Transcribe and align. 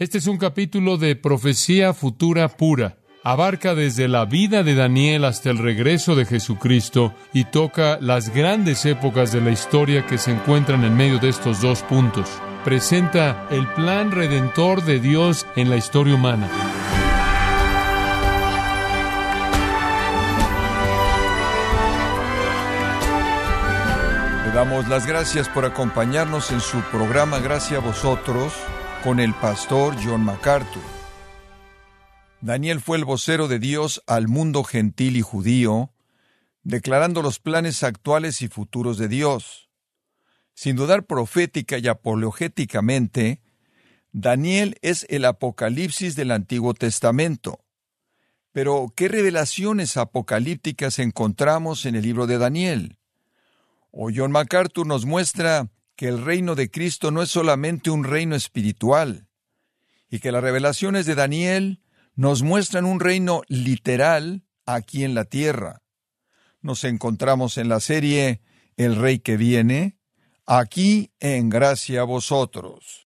Este 0.00 0.18
es 0.18 0.28
un 0.28 0.38
capítulo 0.38 0.96
de 0.96 1.16
profecía 1.16 1.92
futura 1.92 2.46
pura. 2.46 2.98
Abarca 3.24 3.74
desde 3.74 4.06
la 4.06 4.26
vida 4.26 4.62
de 4.62 4.76
Daniel 4.76 5.24
hasta 5.24 5.50
el 5.50 5.58
regreso 5.58 6.14
de 6.14 6.24
Jesucristo 6.24 7.12
y 7.32 7.46
toca 7.46 7.98
las 8.00 8.32
grandes 8.32 8.86
épocas 8.86 9.32
de 9.32 9.40
la 9.40 9.50
historia 9.50 10.06
que 10.06 10.16
se 10.16 10.30
encuentran 10.30 10.84
en 10.84 10.96
medio 10.96 11.18
de 11.18 11.28
estos 11.28 11.60
dos 11.60 11.82
puntos. 11.82 12.30
Presenta 12.64 13.48
el 13.50 13.66
plan 13.72 14.12
redentor 14.12 14.84
de 14.84 15.00
Dios 15.00 15.48
en 15.56 15.68
la 15.68 15.76
historia 15.76 16.14
humana. 16.14 16.48
Le 24.46 24.52
damos 24.52 24.86
las 24.86 25.08
gracias 25.08 25.48
por 25.48 25.64
acompañarnos 25.64 26.52
en 26.52 26.60
su 26.60 26.82
programa 26.82 27.40
Gracias 27.40 27.82
a 27.82 27.84
vosotros 27.84 28.52
con 29.02 29.20
el 29.20 29.32
pastor 29.34 29.94
John 30.02 30.24
MacArthur. 30.24 30.82
Daniel 32.40 32.80
fue 32.80 32.96
el 32.96 33.04
vocero 33.04 33.48
de 33.48 33.58
Dios 33.58 34.02
al 34.06 34.28
mundo 34.28 34.64
gentil 34.64 35.16
y 35.16 35.22
judío, 35.22 35.92
declarando 36.62 37.22
los 37.22 37.38
planes 37.38 37.82
actuales 37.82 38.42
y 38.42 38.48
futuros 38.48 38.98
de 38.98 39.08
Dios. 39.08 39.68
Sin 40.54 40.76
dudar 40.76 41.04
profética 41.04 41.78
y 41.78 41.86
apologéticamente, 41.86 43.40
Daniel 44.12 44.76
es 44.82 45.06
el 45.08 45.24
Apocalipsis 45.24 46.16
del 46.16 46.32
Antiguo 46.32 46.74
Testamento. 46.74 47.60
Pero, 48.52 48.92
¿qué 48.96 49.08
revelaciones 49.08 49.96
apocalípticas 49.96 50.98
encontramos 50.98 51.86
en 51.86 51.94
el 51.94 52.02
libro 52.02 52.26
de 52.26 52.38
Daniel? 52.38 52.98
O 53.92 54.10
John 54.14 54.32
MacArthur 54.32 54.86
nos 54.86 55.06
muestra 55.06 55.68
que 55.98 56.06
el 56.06 56.24
reino 56.24 56.54
de 56.54 56.70
Cristo 56.70 57.10
no 57.10 57.22
es 57.22 57.28
solamente 57.28 57.90
un 57.90 58.04
reino 58.04 58.36
espiritual, 58.36 59.26
y 60.08 60.20
que 60.20 60.30
las 60.30 60.44
revelaciones 60.44 61.06
de 61.06 61.16
Daniel 61.16 61.82
nos 62.14 62.44
muestran 62.44 62.84
un 62.84 63.00
reino 63.00 63.42
literal 63.48 64.44
aquí 64.64 65.02
en 65.02 65.16
la 65.16 65.24
tierra. 65.24 65.82
Nos 66.62 66.84
encontramos 66.84 67.58
en 67.58 67.68
la 67.68 67.80
serie 67.80 68.42
El 68.76 68.94
Rey 68.94 69.18
que 69.18 69.36
viene, 69.36 69.98
aquí 70.46 71.10
en 71.18 71.48
gracia 71.48 72.02
a 72.02 72.04
vosotros. 72.04 73.08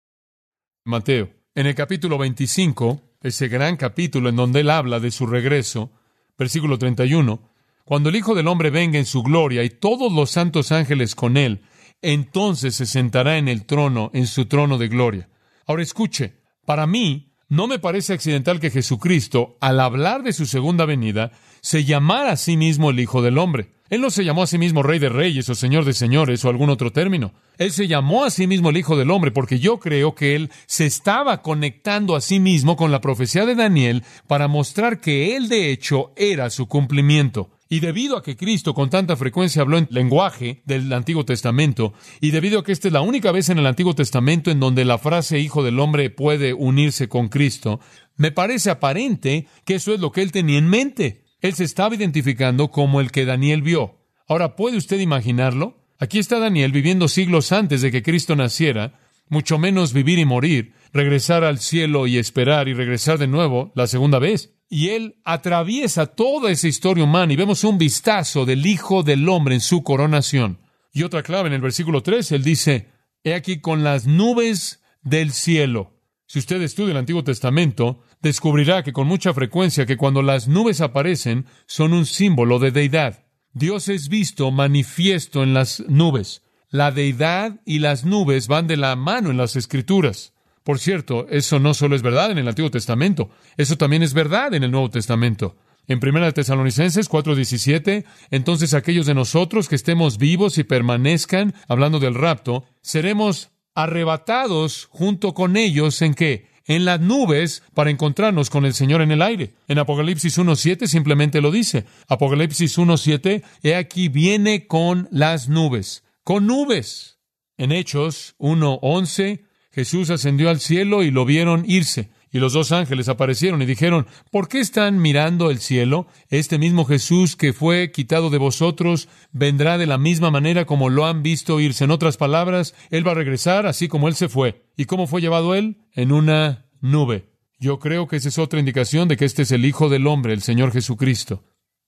Mateo, 0.83 1.31
en 1.55 1.65
el 1.65 1.73
capítulo 1.73 2.19
25, 2.19 3.01
ese 3.21 3.47
gran 3.47 3.77
capítulo 3.77 4.29
en 4.29 4.35
donde 4.35 4.59
él 4.59 4.69
habla 4.69 4.99
de 4.99 5.09
su 5.09 5.25
regreso, 5.25 5.89
versículo 6.37 6.77
31, 6.77 7.49
cuando 7.83 8.09
el 8.09 8.15
Hijo 8.15 8.35
del 8.35 8.47
Hombre 8.47 8.69
venga 8.69 8.99
en 8.99 9.07
su 9.07 9.23
gloria 9.23 9.63
y 9.63 9.71
todos 9.71 10.13
los 10.13 10.29
santos 10.29 10.71
ángeles 10.71 11.15
con 11.15 11.35
él, 11.35 11.63
entonces 12.01 12.75
se 12.75 12.85
sentará 12.85 13.37
en 13.37 13.47
el 13.47 13.65
trono, 13.65 14.11
en 14.13 14.27
su 14.27 14.45
trono 14.45 14.77
de 14.77 14.87
gloria. 14.87 15.29
Ahora 15.65 15.83
escuche, 15.83 16.35
para 16.65 16.87
mí 16.87 17.33
no 17.47 17.67
me 17.67 17.79
parece 17.79 18.13
accidental 18.13 18.59
que 18.59 18.71
Jesucristo, 18.71 19.57
al 19.61 19.79
hablar 19.79 20.23
de 20.23 20.33
su 20.33 20.45
segunda 20.45 20.85
venida, 20.85 21.31
se 21.61 21.83
llamara 21.83 22.31
a 22.31 22.37
sí 22.37 22.57
mismo 22.57 22.89
el 22.89 22.99
Hijo 22.99 23.21
del 23.21 23.37
Hombre. 23.37 23.75
Él 23.89 24.01
no 24.01 24.09
se 24.09 24.25
llamó 24.25 24.41
a 24.43 24.47
sí 24.47 24.57
mismo 24.57 24.81
Rey 24.81 24.97
de 24.97 25.09
Reyes 25.09 25.47
o 25.49 25.53
Señor 25.53 25.85
de 25.85 25.93
Señores 25.93 26.43
o 26.43 26.49
algún 26.49 26.71
otro 26.71 26.91
término. 26.91 27.33
Él 27.59 27.71
se 27.71 27.87
llamó 27.87 28.25
a 28.25 28.31
sí 28.31 28.47
mismo 28.47 28.71
el 28.71 28.77
Hijo 28.77 28.97
del 28.97 29.11
Hombre 29.11 29.29
porque 29.31 29.59
yo 29.59 29.79
creo 29.79 30.15
que 30.15 30.35
él 30.35 30.49
se 30.65 30.87
estaba 30.87 31.43
conectando 31.43 32.15
a 32.15 32.21
sí 32.21 32.39
mismo 32.39 32.75
con 32.75 32.91
la 32.91 32.99
profecía 32.99 33.45
de 33.45 33.53
Daniel 33.53 34.03
para 34.27 34.47
mostrar 34.47 35.01
que 35.01 35.35
él 35.35 35.49
de 35.49 35.71
hecho 35.71 36.13
era 36.15 36.49
su 36.49 36.67
cumplimiento. 36.67 37.51
Y 37.67 37.79
debido 37.79 38.15
a 38.15 38.21
que 38.21 38.37
Cristo 38.37 38.73
con 38.75 38.89
tanta 38.89 39.15
frecuencia 39.15 39.63
habló 39.63 39.77
en 39.77 39.87
lenguaje 39.89 40.61
del 40.65 40.91
Antiguo 40.93 41.25
Testamento, 41.25 41.93
y 42.21 42.31
debido 42.31 42.59
a 42.59 42.63
que 42.63 42.71
esta 42.71 42.87
es 42.87 42.93
la 42.93 43.01
única 43.01 43.31
vez 43.31 43.49
en 43.49 43.57
el 43.57 43.65
Antiguo 43.65 43.95
Testamento 43.95 44.51
en 44.51 44.59
donde 44.59 44.85
la 44.85 44.99
frase 44.99 45.39
Hijo 45.39 45.63
del 45.63 45.79
Hombre 45.79 46.11
puede 46.11 46.53
unirse 46.53 47.09
con 47.09 47.27
Cristo, 47.27 47.79
me 48.17 48.31
parece 48.31 48.69
aparente 48.69 49.47
que 49.65 49.75
eso 49.75 49.93
es 49.93 49.99
lo 49.99 50.11
que 50.11 50.21
él 50.21 50.31
tenía 50.31 50.59
en 50.59 50.69
mente. 50.69 51.25
Él 51.41 51.53
se 51.53 51.63
estaba 51.63 51.95
identificando 51.95 52.69
como 52.69 53.01
el 53.01 53.11
que 53.11 53.25
Daniel 53.25 53.61
vio. 53.61 53.99
Ahora, 54.27 54.55
¿puede 54.55 54.77
usted 54.77 54.99
imaginarlo? 54.99 55.83
Aquí 55.97 56.19
está 56.19 56.39
Daniel 56.39 56.71
viviendo 56.71 57.07
siglos 57.07 57.51
antes 57.51 57.81
de 57.81 57.91
que 57.91 58.03
Cristo 58.03 58.35
naciera, 58.35 58.99
mucho 59.27 59.57
menos 59.57 59.93
vivir 59.93 60.19
y 60.19 60.25
morir, 60.25 60.73
regresar 60.93 61.43
al 61.43 61.59
cielo 61.59 62.07
y 62.07 62.17
esperar 62.17 62.67
y 62.67 62.73
regresar 62.73 63.17
de 63.17 63.27
nuevo 63.27 63.71
la 63.75 63.87
segunda 63.87 64.19
vez. 64.19 64.54
Y 64.69 64.89
él 64.89 65.17
atraviesa 65.23 66.07
toda 66.07 66.51
esa 66.51 66.67
historia 66.67 67.03
humana 67.03 67.33
y 67.33 67.35
vemos 67.35 67.63
un 67.63 67.77
vistazo 67.77 68.45
del 68.45 68.65
Hijo 68.65 69.03
del 69.03 69.27
Hombre 69.29 69.55
en 69.55 69.61
su 69.61 69.83
coronación. 69.83 70.59
Y 70.91 71.03
otra 71.03 71.23
clave 71.23 71.47
en 71.47 71.53
el 71.53 71.61
versículo 71.61 72.01
3, 72.01 72.31
él 72.31 72.43
dice, 72.43 72.89
He 73.23 73.33
aquí 73.33 73.59
con 73.59 73.83
las 73.83 74.07
nubes 74.07 74.83
del 75.01 75.31
cielo. 75.31 75.95
Si 76.27 76.39
usted 76.39 76.61
estudia 76.61 76.91
el 76.91 76.97
Antiguo 76.97 77.23
Testamento, 77.23 78.01
descubrirá 78.21 78.83
que 78.83 78.93
con 78.93 79.07
mucha 79.07 79.33
frecuencia 79.33 79.85
que 79.85 79.97
cuando 79.97 80.21
las 80.21 80.47
nubes 80.47 80.81
aparecen 80.81 81.45
son 81.67 81.93
un 81.93 82.05
símbolo 82.05 82.59
de 82.59 82.71
deidad. 82.71 83.25
Dios 83.53 83.87
es 83.87 84.09
visto 84.09 84.51
manifiesto 84.51 85.43
en 85.43 85.53
las 85.53 85.83
nubes. 85.87 86.43
La 86.69 86.91
deidad 86.91 87.61
y 87.65 87.79
las 87.79 88.03
nubes 88.03 88.47
van 88.47 88.67
de 88.67 88.77
la 88.77 88.95
mano 88.95 89.31
en 89.31 89.37
las 89.37 89.55
escrituras. 89.55 90.34
Por 90.65 90.79
cierto, 90.79 91.27
eso 91.29 91.59
no 91.59 91.75
solo 91.75 91.95
es 91.95 92.01
verdad 92.01 92.31
en 92.31 92.39
el 92.39 92.47
Antiguo 92.47 92.71
Testamento, 92.71 93.29
eso 93.55 93.77
también 93.77 94.01
es 94.01 94.15
verdad 94.15 94.51
en 94.55 94.63
el 94.63 94.71
Nuevo 94.71 94.89
Testamento. 94.89 95.55
En 95.85 95.99
1 95.99 96.33
Tesalonicenses 96.33 97.07
4:17, 97.07 98.03
entonces 98.31 98.73
aquellos 98.73 99.05
de 99.05 99.13
nosotros 99.13 99.69
que 99.69 99.75
estemos 99.75 100.17
vivos 100.17 100.57
y 100.57 100.63
permanezcan, 100.63 101.53
hablando 101.67 101.99
del 101.99 102.15
rapto, 102.15 102.65
seremos 102.81 103.51
arrebatados 103.75 104.87
junto 104.89 105.35
con 105.35 105.55
ellos 105.55 106.01
en 106.01 106.15
qué? 106.15 106.47
En 106.65 106.83
las 106.83 106.99
nubes 106.99 107.61
para 107.75 107.91
encontrarnos 107.91 108.49
con 108.49 108.65
el 108.65 108.73
Señor 108.73 109.03
en 109.03 109.11
el 109.11 109.21
aire. 109.21 109.53
En 109.67 109.77
Apocalipsis 109.77 110.39
1.7 110.39 110.87
simplemente 110.87 111.41
lo 111.41 111.51
dice. 111.51 111.85
Apocalipsis 112.07 112.79
1.7, 112.79 113.43
he 113.61 113.75
aquí 113.75 114.07
viene 114.07 114.65
con 114.65 115.07
las 115.11 115.47
nubes. 115.47 116.03
Con 116.23 116.47
nubes. 116.47 117.19
En 117.55 117.71
Hechos 117.71 118.33
1.11, 118.39 119.45
Jesús 119.75 120.09
ascendió 120.09 120.49
al 120.49 120.61
cielo 120.61 121.03
y 121.03 121.11
lo 121.11 121.25
vieron 121.25 121.65
irse. 121.67 122.09
Y 122.31 122.39
los 122.39 122.53
dos 122.53 122.71
ángeles 122.71 123.09
aparecieron 123.09 123.61
y 123.61 123.65
dijeron, 123.65 124.07
¿por 124.31 124.47
qué 124.47 124.61
están 124.61 125.01
mirando 125.01 125.51
el 125.51 125.59
cielo? 125.59 126.07
Este 126.29 126.57
mismo 126.57 126.85
Jesús 126.85 127.35
que 127.35 127.51
fue 127.51 127.91
quitado 127.91 128.29
de 128.29 128.37
vosotros 128.37 129.09
vendrá 129.33 129.77
de 129.77 129.85
la 129.85 129.97
misma 129.97 130.31
manera 130.31 130.63
como 130.63 130.87
lo 130.87 131.05
han 131.05 131.23
visto 131.23 131.59
irse. 131.59 131.83
En 131.83 131.91
otras 131.91 132.15
palabras, 132.15 132.73
Él 132.89 133.05
va 133.05 133.11
a 133.11 133.15
regresar 133.15 133.67
así 133.67 133.89
como 133.89 134.07
Él 134.07 134.15
se 134.15 134.29
fue. 134.29 134.65
¿Y 134.77 134.85
cómo 134.85 135.07
fue 135.07 135.19
llevado 135.19 135.55
Él? 135.55 135.81
En 135.91 136.13
una 136.13 136.67
nube. 136.79 137.33
Yo 137.59 137.77
creo 137.77 138.07
que 138.07 138.15
esa 138.15 138.29
es 138.29 138.39
otra 138.39 138.61
indicación 138.61 139.09
de 139.09 139.17
que 139.17 139.25
este 139.25 139.41
es 139.41 139.51
el 139.51 139.65
Hijo 139.65 139.89
del 139.89 140.07
Hombre, 140.07 140.31
el 140.31 140.41
Señor 140.41 140.71
Jesucristo. 140.71 141.43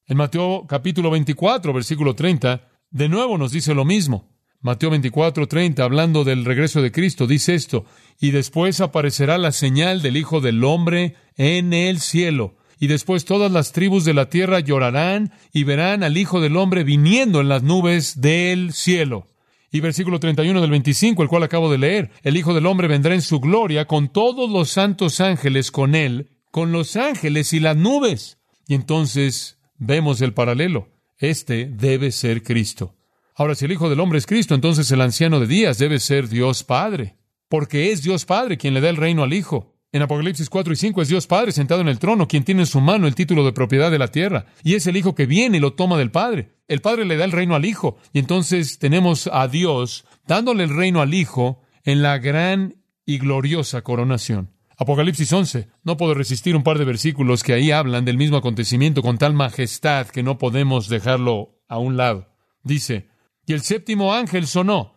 En 0.07 0.17
Mateo 0.17 0.65
capítulo 0.67 1.09
24, 1.09 1.71
versículo 1.71 2.15
30, 2.15 2.67
de 2.89 3.07
nuevo 3.07 3.37
nos 3.37 3.53
dice 3.53 3.73
lo 3.73 3.85
mismo. 3.85 4.36
Mateo 4.59 4.89
24, 4.89 5.47
30, 5.47 5.83
hablando 5.83 6.23
del 6.23 6.43
regreso 6.43 6.81
de 6.81 6.91
Cristo, 6.91 7.27
dice 7.27 7.53
esto, 7.53 7.85
y 8.19 8.31
después 8.31 8.81
aparecerá 8.81 9.37
la 9.37 9.51
señal 9.51 10.01
del 10.01 10.17
Hijo 10.17 10.41
del 10.41 10.63
Hombre 10.63 11.15
en 11.35 11.73
el 11.73 11.99
cielo, 11.99 12.55
y 12.79 12.87
después 12.87 13.25
todas 13.25 13.51
las 13.51 13.71
tribus 13.71 14.03
de 14.03 14.15
la 14.15 14.29
tierra 14.29 14.59
llorarán 14.59 15.31
y 15.53 15.63
verán 15.63 16.03
al 16.03 16.17
Hijo 16.17 16.41
del 16.41 16.57
Hombre 16.57 16.83
viniendo 16.83 17.39
en 17.39 17.49
las 17.49 17.61
nubes 17.61 18.19
del 18.19 18.73
cielo. 18.73 19.27
Y 19.71 19.79
versículo 19.79 20.19
31 20.19 20.59
del 20.59 20.71
25, 20.71 21.21
el 21.21 21.29
cual 21.29 21.43
acabo 21.43 21.71
de 21.71 21.77
leer, 21.77 22.11
el 22.23 22.35
Hijo 22.35 22.53
del 22.53 22.65
Hombre 22.65 22.87
vendrá 22.87 23.13
en 23.13 23.21
su 23.21 23.39
gloria 23.39 23.85
con 23.85 24.11
todos 24.11 24.49
los 24.49 24.69
santos 24.69 25.21
ángeles 25.21 25.71
con 25.71 25.93
él, 25.93 26.29
con 26.49 26.71
los 26.71 26.95
ángeles 26.95 27.53
y 27.53 27.59
las 27.59 27.77
nubes. 27.77 28.39
Y 28.67 28.73
entonces 28.73 29.59
vemos 29.77 30.21
el 30.21 30.33
paralelo. 30.33 30.89
Este 31.19 31.65
debe 31.65 32.11
ser 32.11 32.43
Cristo. 32.43 32.96
Ahora, 33.39 33.53
si 33.53 33.65
el 33.65 33.71
Hijo 33.71 33.87
del 33.87 33.99
Hombre 33.99 34.17
es 34.17 34.25
Cristo, 34.25 34.55
entonces 34.55 34.89
el 34.89 34.99
anciano 34.99 35.39
de 35.39 35.45
días 35.45 35.77
debe 35.77 35.99
ser 35.99 36.27
Dios 36.27 36.63
Padre, 36.63 37.17
porque 37.47 37.91
es 37.91 38.01
Dios 38.01 38.25
Padre 38.25 38.57
quien 38.57 38.73
le 38.73 38.81
da 38.81 38.89
el 38.89 38.97
reino 38.97 39.21
al 39.21 39.31
Hijo. 39.31 39.75
En 39.91 40.01
Apocalipsis 40.01 40.49
4 40.49 40.73
y 40.73 40.75
5 40.75 41.03
es 41.03 41.07
Dios 41.07 41.27
Padre 41.27 41.51
sentado 41.51 41.81
en 41.81 41.87
el 41.87 41.99
trono, 41.99 42.27
quien 42.27 42.43
tiene 42.43 42.61
en 42.61 42.65
su 42.65 42.81
mano 42.81 43.05
el 43.05 43.13
título 43.13 43.45
de 43.45 43.53
propiedad 43.53 43.91
de 43.91 43.99
la 43.99 44.07
tierra, 44.07 44.47
y 44.63 44.73
es 44.73 44.87
el 44.87 44.97
Hijo 44.97 45.13
que 45.13 45.27
viene 45.27 45.57
y 45.57 45.59
lo 45.59 45.73
toma 45.73 45.99
del 45.99 46.09
Padre. 46.09 46.55
El 46.67 46.81
Padre 46.81 47.05
le 47.05 47.15
da 47.15 47.25
el 47.25 47.31
reino 47.31 47.53
al 47.53 47.65
Hijo, 47.65 47.99
y 48.11 48.17
entonces 48.17 48.79
tenemos 48.79 49.29
a 49.31 49.47
Dios 49.47 50.05
dándole 50.25 50.63
el 50.63 50.75
reino 50.75 51.01
al 51.01 51.13
Hijo 51.13 51.61
en 51.83 52.01
la 52.01 52.17
gran 52.17 52.77
y 53.05 53.19
gloriosa 53.19 53.83
coronación. 53.83 54.49
Apocalipsis 54.77 55.31
11. 55.31 55.67
No 55.83 55.95
puedo 55.95 56.15
resistir 56.15 56.55
un 56.55 56.63
par 56.63 56.79
de 56.79 56.85
versículos 56.85 57.43
que 57.43 57.53
ahí 57.53 57.69
hablan 57.69 58.03
del 58.03 58.17
mismo 58.17 58.37
acontecimiento 58.37 59.03
con 59.03 59.19
tal 59.19 59.35
majestad 59.35 60.07
que 60.07 60.23
no 60.23 60.39
podemos 60.39 60.89
dejarlo 60.89 61.61
a 61.67 61.77
un 61.77 61.97
lado. 61.97 62.29
Dice, 62.63 63.07
y 63.47 63.53
el 63.53 63.61
séptimo 63.61 64.13
ángel 64.13 64.45
sonó. 64.45 64.93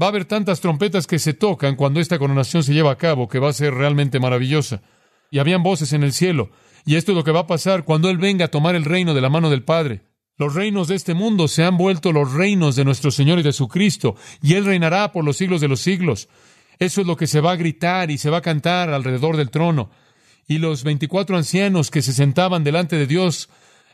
Va 0.00 0.06
a 0.06 0.08
haber 0.08 0.24
tantas 0.24 0.60
trompetas 0.60 1.06
que 1.06 1.18
se 1.18 1.34
tocan 1.34 1.76
cuando 1.76 2.00
esta 2.00 2.18
coronación 2.18 2.64
se 2.64 2.72
lleva 2.72 2.90
a 2.90 2.98
cabo 2.98 3.28
que 3.28 3.38
va 3.38 3.50
a 3.50 3.52
ser 3.52 3.74
realmente 3.74 4.18
maravillosa. 4.18 4.80
Y 5.30 5.38
habían 5.38 5.62
voces 5.62 5.92
en 5.92 6.02
el 6.02 6.14
cielo. 6.14 6.50
Y 6.86 6.96
esto 6.96 7.12
es 7.12 7.16
lo 7.16 7.24
que 7.24 7.30
va 7.30 7.40
a 7.40 7.46
pasar 7.46 7.84
cuando 7.84 8.08
Él 8.08 8.16
venga 8.16 8.46
a 8.46 8.50
tomar 8.50 8.74
el 8.74 8.86
reino 8.86 9.12
de 9.12 9.20
la 9.20 9.28
mano 9.28 9.50
del 9.50 9.64
Padre. 9.64 10.00
Los 10.38 10.54
reinos 10.54 10.88
de 10.88 10.94
este 10.94 11.12
mundo 11.12 11.46
se 11.46 11.62
han 11.62 11.76
vuelto 11.76 12.10
los 12.12 12.32
reinos 12.32 12.74
de 12.74 12.86
nuestro 12.86 13.10
Señor 13.10 13.38
y 13.38 13.42
de 13.42 13.52
su 13.52 13.68
Cristo, 13.68 14.16
y 14.42 14.54
Él 14.54 14.64
reinará 14.64 15.12
por 15.12 15.22
los 15.22 15.36
siglos 15.36 15.60
de 15.60 15.68
los 15.68 15.80
siglos. 15.80 16.30
Eso 16.78 17.02
es 17.02 17.06
lo 17.06 17.16
que 17.16 17.26
se 17.26 17.42
va 17.42 17.52
a 17.52 17.56
gritar 17.56 18.10
y 18.10 18.16
se 18.16 18.30
va 18.30 18.38
a 18.38 18.42
cantar 18.42 18.88
alrededor 18.88 19.36
del 19.36 19.50
trono. 19.50 19.90
Y 20.48 20.56
los 20.56 20.84
veinticuatro 20.84 21.36
ancianos 21.36 21.90
que 21.90 22.00
se 22.00 22.14
sentaban 22.14 22.64
delante 22.64 22.96
de 22.96 23.06
Dios 23.06 23.50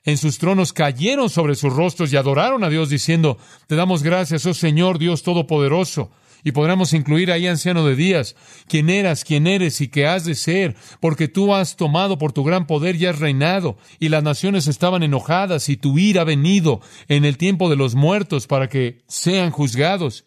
en 0.07 0.17
sus 0.17 0.39
tronos 0.39 0.73
cayeron 0.73 1.29
sobre 1.29 1.57
sus 1.57 1.73
rostros 1.73 2.13
y 2.13 2.17
adoraron 2.17 2.65
a 2.65 2.71
Dios 2.71 2.89
diciendo, 2.89 3.37
Te 3.67 3.75
damos 3.75 4.03
gracias, 4.03 4.47
oh 4.47 4.55
Señor 4.55 4.99
Dios 4.99 5.23
Todopoderoso. 5.23 6.11
Y 6.45 6.53
podremos 6.53 6.93
incluir 6.93 7.33
ahí, 7.33 7.49
anciano 7.49 7.85
de 7.85 7.97
días, 7.97 8.37
quién 8.69 8.89
eras, 8.89 9.25
quién 9.25 9.49
eres 9.49 9.81
y 9.81 9.89
qué 9.89 10.07
has 10.07 10.25
de 10.25 10.37
ser, 10.37 10.77
porque 11.01 11.27
tú 11.27 11.53
has 11.53 11.75
tomado 11.75 12.19
por 12.19 12.33
tu 12.33 12.45
gran 12.45 12.69
poder 12.69 12.95
y 12.95 13.07
has 13.07 13.19
reinado, 13.19 13.79
y 13.99 14.11
las 14.11 14.23
naciones 14.23 14.69
estaban 14.69 15.03
enojadas, 15.03 15.69
y 15.69 15.77
tu 15.77 15.99
ira 15.99 16.21
ha 16.21 16.25
venido 16.25 16.81
en 17.09 17.25
el 17.25 17.37
tiempo 17.37 17.69
de 17.69 17.75
los 17.75 17.97
muertos 17.97 18.47
para 18.47 18.69
que 18.69 19.03
sean 19.09 19.51
juzgados, 19.51 20.27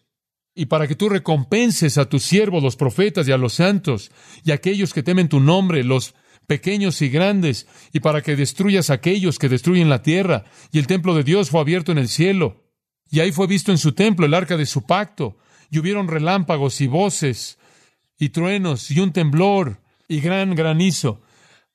y 0.54 0.66
para 0.66 0.90
que 0.90 0.96
tú 0.96 1.08
recompenses 1.08 1.98
a 1.98 2.10
tus 2.10 2.24
siervos, 2.24 2.62
los 2.62 2.76
profetas 2.76 3.26
y 3.30 3.31
a 3.31 3.38
los 3.38 3.54
santos, 3.54 4.12
y 4.44 4.52
a 4.52 4.56
aquellos 4.56 4.94
que 4.94 5.04
temen 5.04 5.30
tu 5.30 5.40
nombre, 5.40 5.86
los 5.86 6.16
pequeños 6.50 7.04
y 7.04 7.10
grandes, 7.10 7.68
y 7.94 8.00
para 8.00 8.24
que 8.24 8.36
destruyas 8.36 8.90
aquellos 8.90 9.38
que 9.38 9.50
destruyen 9.50 9.88
la 9.88 10.01
tierra, 10.01 10.46
y 10.72 10.80
el 10.80 10.88
templo 10.88 11.13
de 11.13 11.24
Dios 11.24 11.51
fue 11.51 11.62
abierto 11.62 11.92
en 11.92 12.00
el 12.00 12.10
cielo, 12.10 12.66
y 13.12 13.19
ahí 13.19 13.31
fue 13.31 13.46
visto 13.46 13.72
en 13.72 13.78
su 13.78 13.92
templo 13.92 14.25
el 14.25 14.34
arca 14.34 14.57
de 14.57 14.66
su 14.66 14.88
pacto, 14.88 15.38
y 15.69 15.78
hubieron 15.78 16.07
relámpagos 16.07 16.81
y 16.81 16.88
voces 16.88 17.60
y 18.18 18.30
truenos 18.30 18.90
y 18.90 19.00
un 19.00 19.13
temblor 19.13 19.80
y 20.07 20.22
gran 20.22 20.56
granizo. 20.56 21.22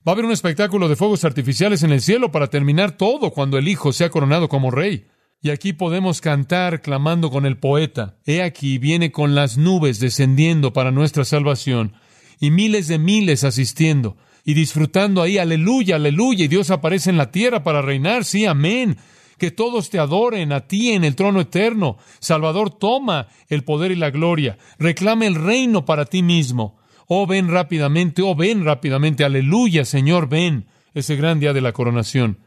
Va 0.06 0.10
a 0.10 0.14
haber 0.14 0.24
un 0.24 0.32
espectáculo 0.32 0.88
de 0.88 0.96
fuegos 0.96 1.24
artificiales 1.24 1.84
en 1.84 1.92
el 1.92 2.02
cielo 2.02 2.32
para 2.32 2.48
terminar 2.48 2.96
todo 2.96 3.30
cuando 3.30 3.58
el 3.58 3.68
Hijo 3.68 3.92
sea 3.92 4.10
coronado 4.10 4.48
como 4.48 4.72
rey. 4.72 5.06
Y 5.40 5.50
aquí 5.50 5.72
podemos 5.72 6.20
cantar 6.20 6.82
clamando 6.82 7.30
con 7.30 7.46
el 7.46 7.58
poeta. 7.58 8.18
He 8.26 8.42
aquí 8.42 8.78
viene 8.78 9.12
con 9.12 9.36
las 9.36 9.56
nubes 9.56 10.00
descendiendo 10.00 10.72
para 10.72 10.90
nuestra 10.90 11.24
salvación 11.24 11.94
y 12.40 12.50
miles 12.50 12.88
de 12.88 12.98
miles 12.98 13.44
asistiendo 13.44 14.16
y 14.44 14.54
disfrutando 14.54 15.22
ahí, 15.22 15.38
aleluya, 15.38 15.96
aleluya, 15.96 16.44
y 16.44 16.48
Dios 16.48 16.70
aparece 16.70 17.10
en 17.10 17.16
la 17.16 17.30
tierra 17.30 17.62
para 17.62 17.82
reinar, 17.82 18.24
sí, 18.24 18.44
amén 18.44 18.96
que 19.38 19.50
todos 19.50 19.90
te 19.90 19.98
adoren 19.98 20.52
a 20.52 20.66
ti 20.66 20.92
en 20.92 21.04
el 21.04 21.16
trono 21.16 21.40
eterno. 21.40 21.98
Salvador, 22.20 22.70
toma 22.70 23.28
el 23.48 23.64
poder 23.64 23.90
y 23.90 23.96
la 23.96 24.10
gloria. 24.10 24.58
Reclame 24.78 25.26
el 25.26 25.34
reino 25.34 25.84
para 25.84 26.04
ti 26.06 26.22
mismo. 26.22 26.78
Oh, 27.06 27.26
ven 27.26 27.50
rápidamente, 27.50 28.22
oh, 28.22 28.34
ven 28.34 28.64
rápidamente. 28.64 29.24
Aleluya, 29.24 29.84
Señor, 29.84 30.28
ven. 30.28 30.66
Ese 30.94 31.16
gran 31.16 31.40
día 31.40 31.52
de 31.52 31.60
la 31.60 31.72
coronación. 31.72 32.38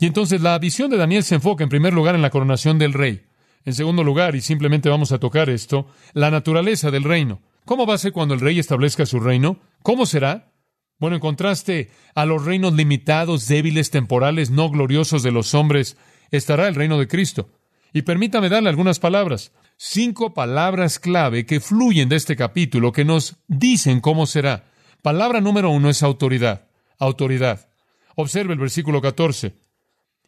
Y 0.00 0.06
entonces 0.06 0.40
la 0.40 0.58
visión 0.58 0.90
de 0.90 0.96
Daniel 0.96 1.22
se 1.22 1.36
enfoca 1.36 1.64
en 1.64 1.70
primer 1.70 1.94
lugar 1.94 2.14
en 2.14 2.22
la 2.22 2.30
coronación 2.30 2.78
del 2.78 2.92
rey. 2.92 3.22
En 3.64 3.74
segundo 3.74 4.04
lugar, 4.04 4.34
y 4.34 4.40
simplemente 4.40 4.88
vamos 4.88 5.12
a 5.12 5.18
tocar 5.18 5.50
esto, 5.50 5.86
la 6.12 6.30
naturaleza 6.30 6.90
del 6.90 7.04
reino. 7.04 7.40
¿Cómo 7.64 7.86
va 7.86 7.94
a 7.94 7.98
ser 7.98 8.12
cuando 8.12 8.34
el 8.34 8.40
rey 8.40 8.58
establezca 8.58 9.06
su 9.06 9.20
reino? 9.20 9.58
¿Cómo 9.82 10.06
será? 10.06 10.52
Bueno, 10.98 11.16
en 11.16 11.20
contraste 11.20 11.90
a 12.14 12.26
los 12.26 12.44
reinos 12.44 12.72
limitados, 12.72 13.46
débiles, 13.46 13.90
temporales, 13.90 14.50
no 14.50 14.68
gloriosos 14.68 15.22
de 15.22 15.30
los 15.30 15.54
hombres, 15.54 15.96
estará 16.30 16.66
el 16.66 16.74
reino 16.74 16.98
de 16.98 17.06
Cristo. 17.06 17.48
Y 17.92 18.02
permítame 18.02 18.48
darle 18.48 18.68
algunas 18.68 18.98
palabras, 18.98 19.52
cinco 19.76 20.34
palabras 20.34 20.98
clave 20.98 21.46
que 21.46 21.60
fluyen 21.60 22.08
de 22.08 22.16
este 22.16 22.36
capítulo 22.36 22.92
que 22.92 23.04
nos 23.04 23.36
dicen 23.46 24.00
cómo 24.00 24.26
será. 24.26 24.64
Palabra 25.02 25.40
número 25.40 25.70
uno 25.70 25.88
es 25.88 26.02
autoridad. 26.02 26.68
Autoridad. 26.98 27.68
Observe 28.16 28.52
el 28.52 28.58
versículo 28.58 29.00
14. 29.00 29.54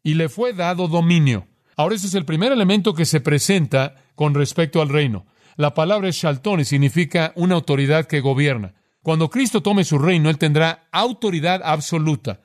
Y 0.04 0.14
le 0.14 0.28
fue 0.28 0.52
dado 0.52 0.86
dominio. 0.86 1.48
Ahora 1.76 1.96
ese 1.96 2.06
es 2.06 2.14
el 2.14 2.24
primer 2.24 2.52
elemento 2.52 2.94
que 2.94 3.04
se 3.04 3.20
presenta 3.20 3.96
con 4.14 4.34
respecto 4.34 4.80
al 4.80 4.88
reino. 4.88 5.26
La 5.56 5.74
palabra 5.74 6.08
es 6.08 6.16
shaltón 6.16 6.60
y 6.60 6.64
significa 6.64 7.32
una 7.34 7.56
autoridad 7.56 8.06
que 8.06 8.20
gobierna. 8.20 8.74
Cuando 9.02 9.30
Cristo 9.30 9.62
tome 9.62 9.84
su 9.84 9.98
reino, 9.98 10.28
Él 10.28 10.38
tendrá 10.38 10.88
autoridad 10.92 11.62
absoluta. 11.64 12.40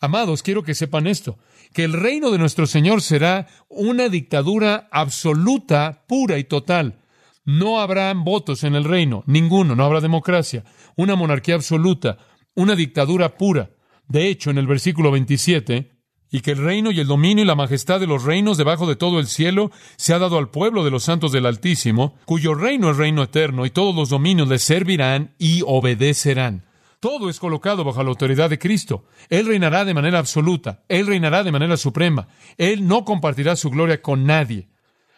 Amados, 0.00 0.42
quiero 0.42 0.62
que 0.62 0.74
sepan 0.74 1.06
esto, 1.06 1.38
que 1.72 1.84
el 1.84 1.94
reino 1.94 2.30
de 2.30 2.38
nuestro 2.38 2.66
Señor 2.66 3.00
será 3.00 3.46
una 3.68 4.10
dictadura 4.10 4.88
absoluta, 4.90 6.04
pura 6.06 6.38
y 6.38 6.44
total. 6.44 7.00
No 7.46 7.80
habrá 7.80 8.12
votos 8.14 8.64
en 8.64 8.74
el 8.74 8.84
reino, 8.84 9.24
ninguno, 9.26 9.74
no 9.74 9.84
habrá 9.84 10.00
democracia, 10.00 10.64
una 10.96 11.16
monarquía 11.16 11.54
absoluta, 11.54 12.18
una 12.54 12.76
dictadura 12.76 13.36
pura. 13.36 13.70
De 14.06 14.28
hecho, 14.28 14.50
en 14.50 14.58
el 14.58 14.66
versículo 14.66 15.10
27, 15.10 15.93
y 16.30 16.40
que 16.40 16.52
el 16.52 16.58
reino 16.58 16.90
y 16.90 17.00
el 17.00 17.06
dominio 17.06 17.44
y 17.44 17.46
la 17.46 17.54
majestad 17.54 18.00
de 18.00 18.06
los 18.06 18.24
reinos 18.24 18.56
debajo 18.56 18.86
de 18.86 18.96
todo 18.96 19.20
el 19.20 19.26
cielo 19.26 19.70
se 19.96 20.14
ha 20.14 20.18
dado 20.18 20.38
al 20.38 20.50
pueblo 20.50 20.84
de 20.84 20.90
los 20.90 21.04
santos 21.04 21.32
del 21.32 21.46
Altísimo, 21.46 22.16
cuyo 22.24 22.54
reino 22.54 22.90
es 22.90 22.96
reino 22.96 23.22
eterno, 23.22 23.66
y 23.66 23.70
todos 23.70 23.94
los 23.94 24.08
dominios 24.08 24.48
le 24.48 24.58
servirán 24.58 25.34
y 25.38 25.62
obedecerán. 25.66 26.64
Todo 27.00 27.28
es 27.28 27.38
colocado 27.38 27.84
bajo 27.84 28.02
la 28.02 28.08
autoridad 28.08 28.48
de 28.48 28.58
Cristo. 28.58 29.04
Él 29.28 29.46
reinará 29.46 29.84
de 29.84 29.92
manera 29.92 30.18
absoluta, 30.18 30.84
Él 30.88 31.06
reinará 31.06 31.44
de 31.44 31.52
manera 31.52 31.76
suprema, 31.76 32.28
Él 32.56 32.88
no 32.88 33.04
compartirá 33.04 33.56
su 33.56 33.70
gloria 33.70 34.00
con 34.00 34.24
nadie. 34.24 34.68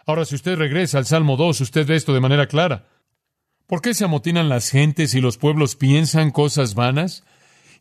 Ahora, 0.04 0.24
si 0.24 0.34
usted 0.34 0.56
regresa 0.56 0.98
al 0.98 1.06
Salmo 1.06 1.36
2, 1.36 1.60
usted 1.60 1.86
ve 1.86 1.96
esto 1.96 2.12
de 2.12 2.20
manera 2.20 2.46
clara. 2.46 2.88
¿Por 3.66 3.80
qué 3.82 3.94
se 3.94 4.04
amotinan 4.04 4.48
las 4.48 4.70
gentes 4.70 5.14
y 5.14 5.20
los 5.20 5.38
pueblos 5.38 5.74
piensan 5.74 6.30
cosas 6.30 6.74
vanas? 6.74 7.24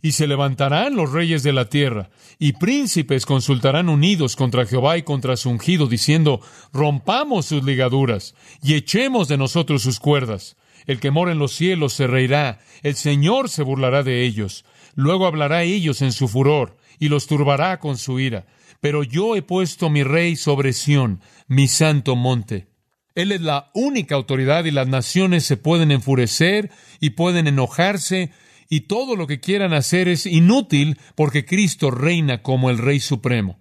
Y 0.01 0.11
se 0.11 0.27
levantarán 0.27 0.95
los 0.95 1.11
reyes 1.11 1.43
de 1.43 1.53
la 1.53 1.69
tierra, 1.69 2.09
y 2.37 2.53
príncipes 2.53 3.25
consultarán 3.25 3.89
unidos 3.89 4.35
contra 4.35 4.65
Jehová 4.65 4.97
y 4.97 5.03
contra 5.03 5.37
su 5.37 5.49
ungido, 5.49 5.87
diciendo, 5.87 6.41
rompamos 6.73 7.47
sus 7.47 7.63
ligaduras, 7.63 8.35
y 8.61 8.75
echemos 8.75 9.27
de 9.27 9.37
nosotros 9.37 9.81
sus 9.81 9.99
cuerdas. 9.99 10.57
El 10.85 10.99
que 10.99 11.11
mora 11.11 11.31
en 11.31 11.39
los 11.39 11.53
cielos 11.53 11.93
se 11.93 12.07
reirá, 12.07 12.59
el 12.83 12.95
Señor 12.95 13.49
se 13.49 13.63
burlará 13.63 14.03
de 14.03 14.23
ellos. 14.23 14.65
Luego 14.93 15.25
hablará 15.25 15.63
ellos 15.63 16.01
en 16.01 16.11
su 16.11 16.27
furor, 16.27 16.77
y 16.99 17.09
los 17.09 17.27
turbará 17.27 17.79
con 17.79 17.97
su 17.97 18.19
ira. 18.19 18.45
Pero 18.81 19.03
yo 19.03 19.35
he 19.35 19.41
puesto 19.41 19.89
mi 19.89 20.03
rey 20.03 20.35
sobre 20.35 20.73
Sión, 20.73 21.21
mi 21.47 21.67
santo 21.67 22.15
monte. 22.15 22.67
Él 23.15 23.31
es 23.31 23.41
la 23.41 23.71
única 23.73 24.15
autoridad 24.15 24.65
y 24.65 24.71
las 24.71 24.87
naciones 24.87 25.45
se 25.45 25.55
pueden 25.55 25.91
enfurecer 25.91 26.69
y 26.99 27.11
pueden 27.11 27.47
enojarse 27.47 28.31
y 28.69 28.81
todo 28.81 29.15
lo 29.15 29.27
que 29.27 29.39
quieran 29.39 29.73
hacer 29.73 30.07
es 30.07 30.25
inútil 30.25 30.99
porque 31.15 31.45
Cristo 31.45 31.91
reina 31.91 32.41
como 32.41 32.69
el 32.69 32.77
Rey 32.77 32.99
Supremo. 32.99 33.59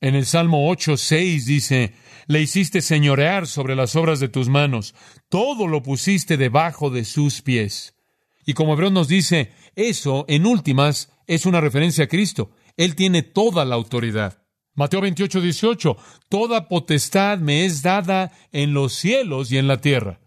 En 0.00 0.14
el 0.14 0.26
Salmo 0.26 0.68
8, 0.68 0.96
6 0.96 1.46
dice, 1.46 1.94
le 2.26 2.42
hiciste 2.42 2.82
señorear 2.82 3.46
sobre 3.46 3.74
las 3.74 3.96
obras 3.96 4.20
de 4.20 4.28
tus 4.28 4.48
manos, 4.48 4.94
todo 5.28 5.66
lo 5.66 5.82
pusiste 5.82 6.36
debajo 6.36 6.90
de 6.90 7.04
sus 7.04 7.42
pies. 7.42 7.94
Y 8.44 8.52
como 8.52 8.74
Hebreo 8.74 8.90
nos 8.90 9.08
dice, 9.08 9.52
eso, 9.74 10.26
en 10.28 10.46
últimas, 10.46 11.10
es 11.26 11.46
una 11.46 11.60
referencia 11.60 12.04
a 12.04 12.08
Cristo. 12.08 12.50
Él 12.76 12.94
tiene 12.94 13.22
toda 13.22 13.64
la 13.64 13.76
autoridad. 13.76 14.42
Mateo 14.74 15.00
28, 15.00 15.40
18, 15.40 15.96
toda 16.28 16.68
potestad 16.68 17.38
me 17.38 17.64
es 17.64 17.82
dada 17.82 18.32
en 18.52 18.74
los 18.74 18.92
cielos 18.92 19.52
y 19.52 19.58
en 19.58 19.68
la 19.68 19.80
tierra 19.80 20.20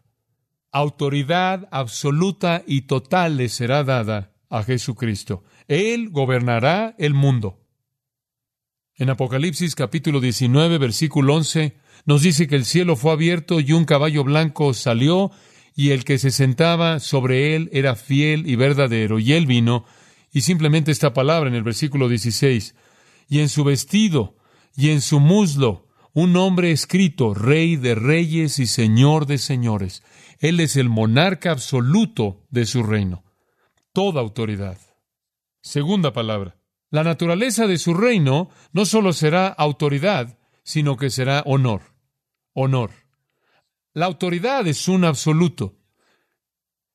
autoridad 0.71 1.67
absoluta 1.71 2.63
y 2.65 2.81
total 2.81 3.38
le 3.38 3.50
será 3.50 3.83
dada 3.83 4.33
a 4.50 4.63
Jesucristo. 4.63 5.43
Él 5.67 6.09
gobernará 6.09 6.95
el 6.97 7.13
mundo. 7.13 7.59
En 8.95 9.09
Apocalipsis 9.09 9.75
capítulo 9.75 10.19
19, 10.19 10.77
versículo 10.77 11.36
11, 11.36 11.75
nos 12.05 12.21
dice 12.24 12.47
que 12.47 12.55
el 12.55 12.65
cielo 12.65 12.95
fue 12.95 13.12
abierto 13.12 13.59
y 13.59 13.74
un 13.74 13.86
caballo 13.86 14.24
blanco 14.24 14.74
salió 14.74 15.31
y 15.75 15.91
el 15.91 16.03
que 16.03 16.17
se 16.17 16.31
sentaba 16.31 17.00
sobre 17.00 17.55
él 17.55 17.69
era 17.71 17.95
fiel 17.95 18.47
y 18.47 18.55
verdadero. 18.55 19.19
Y 19.19 19.33
él 19.33 19.45
vino, 19.45 19.86
y 20.31 20.41
simplemente 20.41 20.91
esta 20.91 21.13
palabra 21.13 21.50
en 21.50 21.55
el 21.55 21.63
versículo 21.63 22.09
16, 22.09 22.74
y 23.29 23.39
en 23.39 23.50
su 23.50 23.63
vestido 23.63 24.36
y 24.75 24.89
en 24.89 25.01
su 25.01 25.19
muslo 25.19 25.87
un 26.19 26.33
nombre 26.33 26.71
escrito, 26.71 27.36
Rey 27.36 27.75
de 27.75 27.93
Reyes 27.93 28.57
y 28.57 28.65
Señor 28.65 29.27
de 29.27 29.38
Señores. 29.38 30.01
Él 30.39 30.59
es 30.59 30.75
el 30.75 30.89
monarca 30.89 31.51
absoluto 31.51 32.43
de 32.50 32.65
su 32.65 32.81
reino. 32.81 33.24
Toda 33.93 34.19
autoridad. 34.19 34.79
Segunda 35.62 36.13
palabra. 36.13 36.57
La 36.89 37.03
naturaleza 37.03 37.67
de 37.67 37.77
su 37.77 37.93
reino 37.93 38.50
no 38.71 38.88
solo 38.88 39.13
será 39.13 39.47
autoridad, 39.47 40.39
sino 40.63 40.97
que 40.97 41.12
será 41.12 41.43
honor. 41.45 41.83
Honor. 42.53 42.89
La 43.93 44.07
autoridad 44.07 44.65
es 44.65 44.88
un 44.88 45.05
absoluto. 45.05 45.75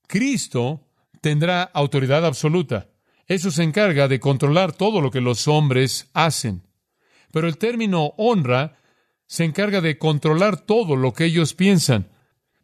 Cristo 0.08 0.88
tendrá 1.20 1.62
autoridad 1.62 2.26
absoluta. 2.26 2.88
Eso 3.28 3.52
se 3.52 3.62
encarga 3.62 4.08
de 4.08 4.18
controlar 4.18 4.72
todo 4.72 5.00
lo 5.00 5.12
que 5.12 5.20
los 5.20 5.46
hombres 5.46 6.10
hacen. 6.12 6.66
Pero 7.30 7.46
el 7.46 7.56
término 7.56 8.14
honra 8.16 8.81
se 9.32 9.44
encarga 9.44 9.80
de 9.80 9.96
controlar 9.96 10.58
todo 10.58 10.94
lo 10.94 11.14
que 11.14 11.24
ellos 11.24 11.54
piensan. 11.54 12.10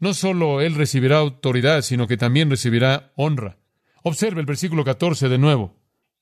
No 0.01 0.13
solo 0.13 0.61
Él 0.61 0.75
recibirá 0.75 1.17
autoridad, 1.17 1.81
sino 1.81 2.07
que 2.07 2.19
también 2.19 2.51
recibirá 2.51 3.11
honra. 3.17 3.57
Observe 4.03 4.41
el 4.41 4.47
versículo 4.47 4.85
14 4.85 5.31
de 5.31 5.39
nuevo. 5.39 5.77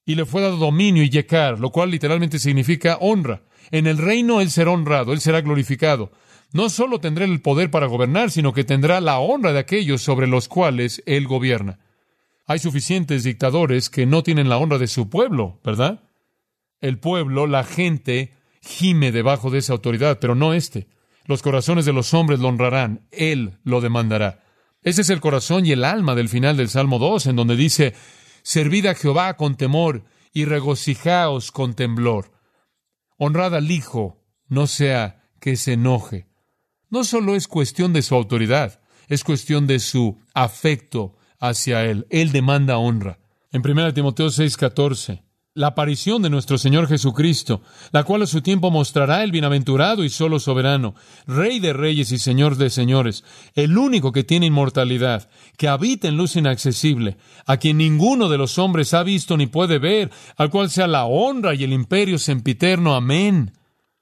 Y 0.05 0.15
le 0.15 0.25
fue 0.25 0.43
dado 0.43 0.57
dominio 0.57 1.03
y 1.03 1.11
yecar, 1.11 1.59
lo 1.59 1.71
cual 1.71 1.91
literalmente 1.91 2.39
significa 2.39 2.97
honra. 3.01 3.43
En 3.73 3.89
el 3.89 3.99
reino 3.99 4.41
Él 4.41 4.53
será 4.53 4.71
honrado, 4.71 5.13
Él 5.13 5.21
será 5.21 5.41
glorificado. 5.41 6.13
no 6.53 6.71
solo 6.71 7.01
tendrá 7.01 7.25
el 7.25 7.41
poder 7.41 7.73
para 7.73 7.87
gobernar, 7.87 8.31
sino 8.31 8.53
que 8.53 8.63
tendrá 8.63 9.01
la 9.01 9.19
honra 9.19 9.53
de 9.53 9.59
aquellos 9.59 10.01
sobre 10.01 10.29
los 10.29 10.47
cuales 10.47 11.03
él 11.07 11.27
gobierna. 11.27 11.81
Hay 12.47 12.61
suficientes 12.61 13.25
dictadores 13.25 13.91
que 13.91 14.07
no 14.07 14.23
tienen 14.23 14.49
la 14.49 14.59
honra 14.59 14.79
de 14.79 14.87
su 14.87 15.11
pueblo, 15.11 15.59
¿verdad? 15.65 16.05
El 16.81 17.01
pueblo, 17.01 17.49
la 17.49 17.65
gente, 17.65 18.37
gime 18.67 19.13
debajo 19.13 19.51
de 19.51 19.59
esa 19.59 19.73
autoridad, 19.73 20.19
pero 20.21 20.35
no 20.35 20.53
éste. 20.53 20.89
Los 21.25 21.43
corazones 21.43 21.85
de 21.85 21.93
los 21.93 22.13
hombres 22.15 22.41
lo 22.41 22.49
honrarán, 22.49 23.07
Él 23.11 23.59
lo 23.65 23.81
demandará. 23.81 24.45
Ese 24.83 25.01
es 25.01 25.11
el 25.11 25.21
corazón 25.21 25.67
y 25.67 25.73
el 25.73 25.85
alma 25.85 26.15
del 26.15 26.29
final 26.29 26.57
del 26.57 26.69
Salmo 26.69 26.99
2, 26.99 27.27
en 27.27 27.37
donde 27.37 27.57
dice, 27.57 27.95
Servid 28.43 28.87
a 28.87 28.95
Jehová 28.95 29.37
con 29.37 29.57
temor 29.57 30.05
y 30.33 30.45
regocijaos 30.45 31.51
con 31.51 31.75
temblor. 31.75 32.33
Honrad 33.19 33.55
al 33.55 33.71
Hijo, 33.71 34.23
no 34.49 34.67
sea 34.67 35.31
que 35.41 35.57
se 35.57 35.73
enoje. 35.73 36.29
No 36.91 37.03
solo 37.03 37.35
es 37.35 37.49
cuestión 37.49 37.93
de 37.93 38.03
su 38.03 38.15
autoridad, 38.15 38.81
es 39.09 39.25
cuestión 39.25 39.67
de 39.67 39.81
su 39.81 40.21
afecto 40.35 41.17
hacia 41.41 41.85
Él. 41.85 42.07
Él 42.11 42.33
demanda 42.33 42.79
honra. 42.79 43.19
En 43.51 43.63
1 43.63 43.95
Timoteo 43.95 44.29
6:14, 44.29 45.23
la 45.57 45.69
aparición 45.69 46.21
de 46.21 46.29
nuestro 46.29 46.59
Señor 46.59 46.87
Jesucristo, 46.87 47.63
la 47.91 48.05
cual 48.05 48.23
a 48.23 48.27
su 48.27 48.43
tiempo 48.43 48.71
mostrará 48.71 49.25
el 49.25 49.33
bienaventurado 49.33 50.05
y 50.05 50.11
solo 50.11 50.39
soberano, 50.39 50.95
Rey 51.27 51.61
de 51.61 51.73
reyes 51.73 52.13
y 52.13 52.19
Señor 52.19 52.57
de 52.57 52.69
señores, 52.69 53.25
el 53.55 53.79
único 53.79 54.13
que 54.13 54.23
tiene 54.23 54.47
inmortalidad, 54.47 55.31
que 55.57 55.67
habita 55.67 56.09
en 56.09 56.19
luz 56.19 56.37
inaccesible, 56.37 57.17
a 57.47 57.57
quien 57.57 57.79
ninguno 57.79 58.29
de 58.29 58.37
los 58.37 58.59
hombres 58.59 58.93
ha 58.93 59.03
visto 59.03 59.39
ni 59.39 59.47
puede 59.47 59.79
ver, 59.79 60.11
al 60.37 60.51
cual 60.51 60.69
sea 60.69 60.87
la 60.87 61.07
honra 61.07 61.55
y 61.55 61.65
el 61.65 61.73
imperio 61.73 62.19
sempiterno. 62.19 62.95
Amén. 62.95 63.53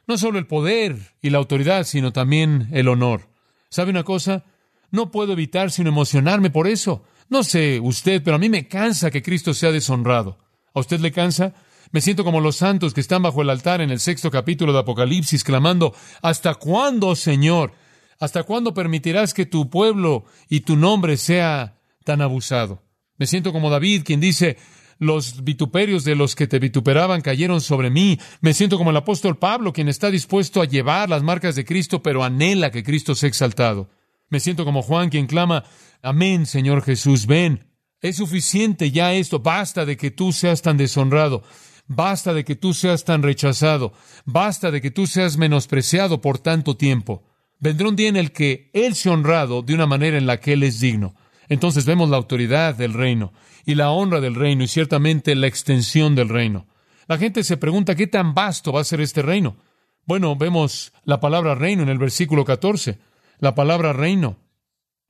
No 0.08 0.18
solo 0.18 0.40
el 0.40 0.48
poder 0.48 1.14
y 1.22 1.30
la 1.30 1.38
autoridad, 1.38 1.84
sino 1.84 2.12
también 2.12 2.68
el 2.72 2.88
honor. 2.88 3.28
¿Sabe 3.68 3.90
una 3.90 4.02
cosa? 4.02 4.44
No 4.90 5.12
puedo 5.12 5.32
evitar 5.32 5.70
sino 5.70 5.88
emocionarme 5.88 6.50
por 6.50 6.66
eso. 6.66 7.04
No 7.28 7.44
sé 7.44 7.78
usted, 7.80 8.22
pero 8.24 8.34
a 8.34 8.40
mí 8.40 8.48
me 8.48 8.66
cansa 8.66 9.12
que 9.12 9.22
Cristo 9.22 9.54
sea 9.54 9.70
deshonrado. 9.70 10.43
¿A 10.74 10.80
usted 10.80 10.98
le 10.98 11.12
cansa? 11.12 11.54
Me 11.92 12.00
siento 12.00 12.24
como 12.24 12.40
los 12.40 12.56
santos 12.56 12.92
que 12.92 13.00
están 13.00 13.22
bajo 13.22 13.40
el 13.42 13.50
altar 13.50 13.80
en 13.80 13.90
el 13.90 14.00
sexto 14.00 14.30
capítulo 14.30 14.72
de 14.72 14.80
Apocalipsis, 14.80 15.44
clamando, 15.44 15.94
¿Hasta 16.20 16.54
cuándo, 16.56 17.14
Señor? 17.14 17.72
¿Hasta 18.18 18.42
cuándo 18.42 18.74
permitirás 18.74 19.34
que 19.34 19.46
tu 19.46 19.70
pueblo 19.70 20.24
y 20.48 20.60
tu 20.60 20.76
nombre 20.76 21.16
sea 21.16 21.78
tan 22.04 22.20
abusado? 22.20 22.82
Me 23.16 23.26
siento 23.26 23.52
como 23.52 23.70
David, 23.70 24.02
quien 24.04 24.20
dice, 24.20 24.56
los 24.98 25.44
vituperios 25.44 26.02
de 26.02 26.16
los 26.16 26.34
que 26.34 26.48
te 26.48 26.58
vituperaban 26.58 27.20
cayeron 27.20 27.60
sobre 27.60 27.90
mí. 27.90 28.18
Me 28.40 28.54
siento 28.54 28.76
como 28.76 28.90
el 28.90 28.96
apóstol 28.96 29.38
Pablo, 29.38 29.72
quien 29.72 29.88
está 29.88 30.10
dispuesto 30.10 30.60
a 30.60 30.66
llevar 30.66 31.08
las 31.08 31.22
marcas 31.22 31.54
de 31.54 31.64
Cristo, 31.64 32.02
pero 32.02 32.24
anhela 32.24 32.72
que 32.72 32.82
Cristo 32.82 33.14
sea 33.14 33.28
exaltado. 33.28 33.90
Me 34.28 34.40
siento 34.40 34.64
como 34.64 34.82
Juan, 34.82 35.10
quien 35.10 35.28
clama, 35.28 35.62
Amén, 36.02 36.46
Señor 36.46 36.82
Jesús, 36.82 37.26
ven. 37.26 37.73
Es 38.04 38.16
suficiente 38.16 38.90
ya 38.90 39.14
esto. 39.14 39.38
Basta 39.38 39.86
de 39.86 39.96
que 39.96 40.10
tú 40.10 40.30
seas 40.30 40.60
tan 40.60 40.76
deshonrado. 40.76 41.42
Basta 41.86 42.34
de 42.34 42.44
que 42.44 42.54
tú 42.54 42.74
seas 42.74 43.02
tan 43.02 43.22
rechazado. 43.22 43.94
Basta 44.26 44.70
de 44.70 44.82
que 44.82 44.90
tú 44.90 45.06
seas 45.06 45.38
menospreciado 45.38 46.20
por 46.20 46.38
tanto 46.38 46.76
tiempo. 46.76 47.24
Vendrá 47.60 47.88
un 47.88 47.96
día 47.96 48.10
en 48.10 48.16
el 48.16 48.30
que 48.30 48.68
Él 48.74 48.94
se 48.94 49.08
honrado 49.08 49.62
de 49.62 49.72
una 49.72 49.86
manera 49.86 50.18
en 50.18 50.26
la 50.26 50.38
que 50.38 50.52
Él 50.52 50.64
es 50.64 50.80
digno. 50.80 51.14
Entonces 51.48 51.86
vemos 51.86 52.10
la 52.10 52.18
autoridad 52.18 52.74
del 52.74 52.92
reino 52.92 53.32
y 53.64 53.74
la 53.74 53.90
honra 53.90 54.20
del 54.20 54.34
reino 54.34 54.64
y 54.64 54.68
ciertamente 54.68 55.34
la 55.34 55.46
extensión 55.46 56.14
del 56.14 56.28
reino. 56.28 56.66
La 57.08 57.16
gente 57.16 57.42
se 57.42 57.56
pregunta 57.56 57.94
qué 57.94 58.06
tan 58.06 58.34
vasto 58.34 58.70
va 58.70 58.82
a 58.82 58.84
ser 58.84 59.00
este 59.00 59.22
reino. 59.22 59.56
Bueno, 60.04 60.36
vemos 60.36 60.92
la 61.04 61.20
palabra 61.20 61.54
reino 61.54 61.82
en 61.82 61.88
el 61.88 61.96
versículo 61.96 62.44
14. 62.44 62.98
La 63.38 63.54
palabra 63.54 63.94
reino 63.94 64.43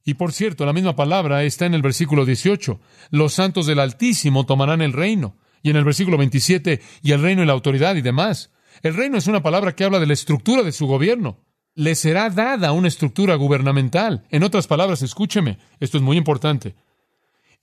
y 0.04 0.14
por 0.14 0.32
cierto, 0.32 0.66
la 0.66 0.74
misma 0.74 0.94
palabra 0.94 1.44
está 1.44 1.64
en 1.64 1.74
el 1.74 1.82
versículo 1.82 2.26
18. 2.26 2.78
Los 3.10 3.32
santos 3.32 3.66
del 3.66 3.78
Altísimo 3.78 4.44
tomarán 4.44 4.82
el 4.82 4.92
reino. 4.92 5.36
Y 5.62 5.70
en 5.70 5.76
el 5.76 5.84
versículo 5.84 6.18
27, 6.18 6.82
y 7.02 7.12
el 7.12 7.22
reino 7.22 7.42
y 7.42 7.46
la 7.46 7.54
autoridad 7.54 7.96
y 7.96 8.02
demás. 8.02 8.50
El 8.82 8.94
reino 8.94 9.16
es 9.16 9.26
una 9.28 9.42
palabra 9.42 9.74
que 9.74 9.84
habla 9.84 9.98
de 9.98 10.06
la 10.06 10.12
estructura 10.12 10.62
de 10.62 10.72
su 10.72 10.86
gobierno. 10.86 11.40
Le 11.74 11.94
será 11.94 12.28
dada 12.28 12.72
una 12.72 12.88
estructura 12.88 13.34
gubernamental. 13.36 14.26
En 14.30 14.42
otras 14.42 14.66
palabras, 14.66 15.00
escúcheme, 15.00 15.58
esto 15.80 15.96
es 15.96 16.02
muy 16.02 16.18
importante. 16.18 16.74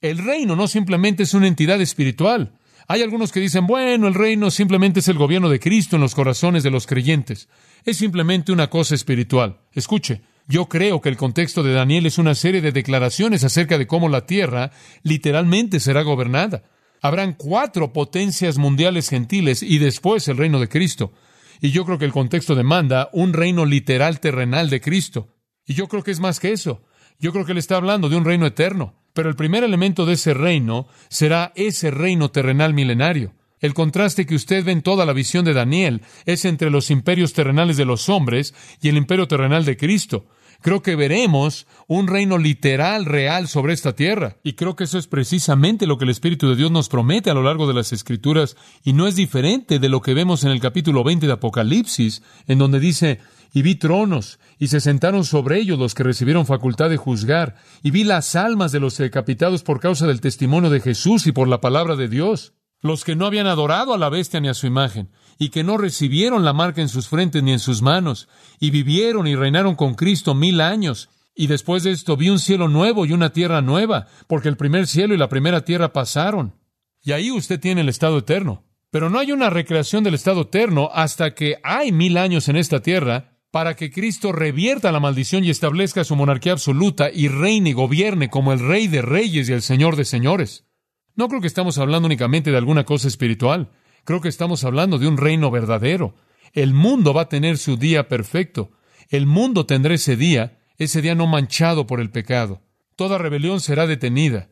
El 0.00 0.18
reino 0.18 0.56
no 0.56 0.66
simplemente 0.66 1.22
es 1.22 1.32
una 1.34 1.46
entidad 1.46 1.80
espiritual. 1.80 2.58
Hay 2.88 3.02
algunos 3.02 3.30
que 3.30 3.38
dicen, 3.38 3.68
bueno, 3.68 4.08
el 4.08 4.14
reino 4.14 4.50
simplemente 4.50 4.98
es 4.98 5.06
el 5.06 5.16
gobierno 5.16 5.48
de 5.48 5.60
Cristo 5.60 5.94
en 5.94 6.02
los 6.02 6.16
corazones 6.16 6.64
de 6.64 6.72
los 6.72 6.88
creyentes. 6.88 7.48
Es 7.84 7.98
simplemente 7.98 8.50
una 8.50 8.68
cosa 8.68 8.96
espiritual. 8.96 9.60
Escuche, 9.72 10.22
yo 10.48 10.66
creo 10.66 11.00
que 11.00 11.08
el 11.08 11.16
contexto 11.16 11.62
de 11.62 11.72
Daniel 11.72 12.06
es 12.06 12.18
una 12.18 12.34
serie 12.34 12.60
de 12.60 12.72
declaraciones 12.72 13.44
acerca 13.44 13.78
de 13.78 13.86
cómo 13.86 14.08
la 14.08 14.26
tierra 14.26 14.70
literalmente 15.02 15.80
será 15.80 16.02
gobernada. 16.02 16.64
Habrán 17.00 17.34
cuatro 17.34 17.92
potencias 17.92 18.58
mundiales 18.58 19.08
gentiles 19.08 19.62
y 19.62 19.78
después 19.78 20.26
el 20.28 20.36
reino 20.36 20.60
de 20.60 20.68
Cristo. 20.68 21.12
Y 21.60 21.70
yo 21.70 21.84
creo 21.84 21.98
que 21.98 22.04
el 22.04 22.12
contexto 22.12 22.54
demanda 22.54 23.08
un 23.12 23.32
reino 23.32 23.64
literal 23.64 24.20
terrenal 24.20 24.70
de 24.70 24.80
Cristo. 24.80 25.28
Y 25.66 25.74
yo 25.74 25.88
creo 25.88 26.02
que 26.02 26.10
es 26.10 26.20
más 26.20 26.40
que 26.40 26.52
eso. 26.52 26.82
Yo 27.18 27.32
creo 27.32 27.44
que 27.44 27.52
él 27.52 27.58
está 27.58 27.76
hablando 27.76 28.08
de 28.08 28.16
un 28.16 28.24
reino 28.24 28.46
eterno. 28.46 28.94
Pero 29.12 29.28
el 29.28 29.36
primer 29.36 29.62
elemento 29.62 30.06
de 30.06 30.14
ese 30.14 30.34
reino 30.34 30.88
será 31.08 31.52
ese 31.54 31.90
reino 31.90 32.30
terrenal 32.30 32.72
milenario. 32.74 33.34
El 33.62 33.74
contraste 33.74 34.26
que 34.26 34.34
usted 34.34 34.64
ve 34.64 34.72
en 34.72 34.82
toda 34.82 35.06
la 35.06 35.12
visión 35.12 35.44
de 35.44 35.54
Daniel 35.54 36.02
es 36.26 36.44
entre 36.44 36.68
los 36.68 36.90
imperios 36.90 37.32
terrenales 37.32 37.76
de 37.76 37.84
los 37.84 38.08
hombres 38.08 38.54
y 38.82 38.88
el 38.88 38.96
imperio 38.96 39.28
terrenal 39.28 39.64
de 39.64 39.76
Cristo. 39.76 40.26
Creo 40.62 40.82
que 40.82 40.96
veremos 40.96 41.68
un 41.86 42.08
reino 42.08 42.38
literal, 42.38 43.04
real 43.04 43.46
sobre 43.46 43.72
esta 43.72 43.94
tierra. 43.94 44.38
Y 44.42 44.54
creo 44.54 44.74
que 44.74 44.84
eso 44.84 44.98
es 44.98 45.06
precisamente 45.06 45.86
lo 45.86 45.96
que 45.96 46.04
el 46.04 46.10
Espíritu 46.10 46.48
de 46.48 46.56
Dios 46.56 46.72
nos 46.72 46.88
promete 46.88 47.30
a 47.30 47.34
lo 47.34 47.44
largo 47.44 47.68
de 47.68 47.74
las 47.74 47.92
Escrituras. 47.92 48.56
Y 48.82 48.94
no 48.94 49.06
es 49.06 49.14
diferente 49.14 49.78
de 49.78 49.88
lo 49.88 50.02
que 50.02 50.14
vemos 50.14 50.42
en 50.42 50.50
el 50.50 50.60
capítulo 50.60 51.04
20 51.04 51.28
de 51.28 51.32
Apocalipsis, 51.32 52.22
en 52.48 52.58
donde 52.58 52.80
dice, 52.80 53.20
y 53.52 53.62
vi 53.62 53.76
tronos, 53.76 54.40
y 54.58 54.68
se 54.68 54.80
sentaron 54.80 55.24
sobre 55.24 55.58
ellos 55.58 55.78
los 55.78 55.94
que 55.94 56.02
recibieron 56.02 56.46
facultad 56.46 56.90
de 56.90 56.96
juzgar, 56.96 57.56
y 57.82 57.92
vi 57.92 58.02
las 58.02 58.34
almas 58.34 58.72
de 58.72 58.80
los 58.80 58.96
decapitados 58.98 59.62
por 59.62 59.78
causa 59.78 60.08
del 60.08 60.20
testimonio 60.20 60.68
de 60.68 60.80
Jesús 60.80 61.28
y 61.28 61.32
por 61.32 61.46
la 61.46 61.60
palabra 61.60 61.94
de 61.94 62.08
Dios 62.08 62.54
los 62.82 63.04
que 63.04 63.16
no 63.16 63.26
habían 63.26 63.46
adorado 63.46 63.94
a 63.94 63.98
la 63.98 64.08
bestia 64.08 64.40
ni 64.40 64.48
a 64.48 64.54
su 64.54 64.66
imagen, 64.66 65.10
y 65.38 65.48
que 65.48 65.64
no 65.64 65.78
recibieron 65.78 66.44
la 66.44 66.52
marca 66.52 66.82
en 66.82 66.88
sus 66.88 67.08
frentes 67.08 67.42
ni 67.42 67.52
en 67.52 67.58
sus 67.58 67.80
manos, 67.80 68.28
y 68.60 68.70
vivieron 68.70 69.26
y 69.26 69.36
reinaron 69.36 69.76
con 69.76 69.94
Cristo 69.94 70.34
mil 70.34 70.60
años. 70.60 71.08
Y 71.34 71.46
después 71.46 71.84
de 71.84 71.92
esto 71.92 72.16
vi 72.16 72.28
un 72.28 72.38
cielo 72.38 72.68
nuevo 72.68 73.06
y 73.06 73.12
una 73.12 73.32
tierra 73.32 73.62
nueva, 73.62 74.08
porque 74.26 74.48
el 74.48 74.56
primer 74.56 74.86
cielo 74.86 75.14
y 75.14 75.18
la 75.18 75.28
primera 75.28 75.64
tierra 75.64 75.92
pasaron. 75.92 76.54
Y 77.02 77.12
ahí 77.12 77.30
usted 77.30 77.58
tiene 77.58 77.80
el 77.80 77.88
estado 77.88 78.18
eterno. 78.18 78.64
Pero 78.90 79.08
no 79.08 79.18
hay 79.18 79.32
una 79.32 79.48
recreación 79.48 80.04
del 80.04 80.14
estado 80.14 80.42
eterno 80.42 80.90
hasta 80.92 81.34
que 81.34 81.56
hay 81.64 81.92
mil 81.92 82.18
años 82.18 82.48
en 82.48 82.56
esta 82.56 82.82
tierra 82.82 83.38
para 83.50 83.74
que 83.74 83.90
Cristo 83.90 84.32
revierta 84.32 84.92
la 84.92 85.00
maldición 85.00 85.44
y 85.44 85.50
establezca 85.50 86.04
su 86.04 86.14
monarquía 86.14 86.52
absoluta 86.52 87.10
y 87.10 87.28
reine 87.28 87.70
y 87.70 87.72
gobierne 87.72 88.28
como 88.28 88.52
el 88.52 88.60
Rey 88.60 88.88
de 88.88 89.02
Reyes 89.02 89.48
y 89.48 89.52
el 89.52 89.62
Señor 89.62 89.96
de 89.96 90.04
Señores. 90.04 90.66
No 91.14 91.28
creo 91.28 91.40
que 91.40 91.46
estamos 91.46 91.78
hablando 91.78 92.06
únicamente 92.06 92.50
de 92.50 92.56
alguna 92.56 92.84
cosa 92.84 93.08
espiritual. 93.08 93.70
Creo 94.04 94.20
que 94.20 94.28
estamos 94.28 94.64
hablando 94.64 94.98
de 94.98 95.06
un 95.06 95.16
reino 95.16 95.50
verdadero. 95.50 96.14
El 96.52 96.74
mundo 96.74 97.14
va 97.14 97.22
a 97.22 97.28
tener 97.28 97.58
su 97.58 97.76
día 97.76 98.08
perfecto. 98.08 98.70
El 99.08 99.26
mundo 99.26 99.66
tendrá 99.66 99.94
ese 99.94 100.16
día, 100.16 100.60
ese 100.78 101.02
día 101.02 101.14
no 101.14 101.26
manchado 101.26 101.86
por 101.86 102.00
el 102.00 102.10
pecado. 102.10 102.62
Toda 102.96 103.18
rebelión 103.18 103.60
será 103.60 103.86
detenida. 103.86 104.48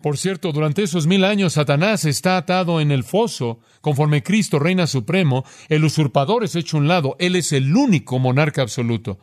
Por 0.00 0.16
cierto, 0.16 0.52
durante 0.52 0.84
esos 0.84 1.08
mil 1.08 1.24
años 1.24 1.54
Satanás 1.54 2.04
está 2.04 2.36
atado 2.36 2.80
en 2.80 2.92
el 2.92 3.02
foso, 3.02 3.58
conforme 3.80 4.22
Cristo 4.22 4.60
reina 4.60 4.86
supremo, 4.86 5.44
el 5.68 5.84
usurpador 5.84 6.44
es 6.44 6.54
hecho 6.54 6.76
a 6.76 6.80
un 6.80 6.86
lado, 6.86 7.16
Él 7.18 7.34
es 7.34 7.52
el 7.52 7.74
único 7.74 8.20
monarca 8.20 8.62
absoluto. 8.62 9.18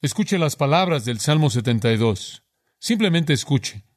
Escuche 0.00 0.38
las 0.38 0.54
palabras 0.54 1.04
del 1.04 1.18
Salmo 1.18 1.50
72. 1.50 2.44
Simplemente 2.78 3.32
escuche. 3.32 3.87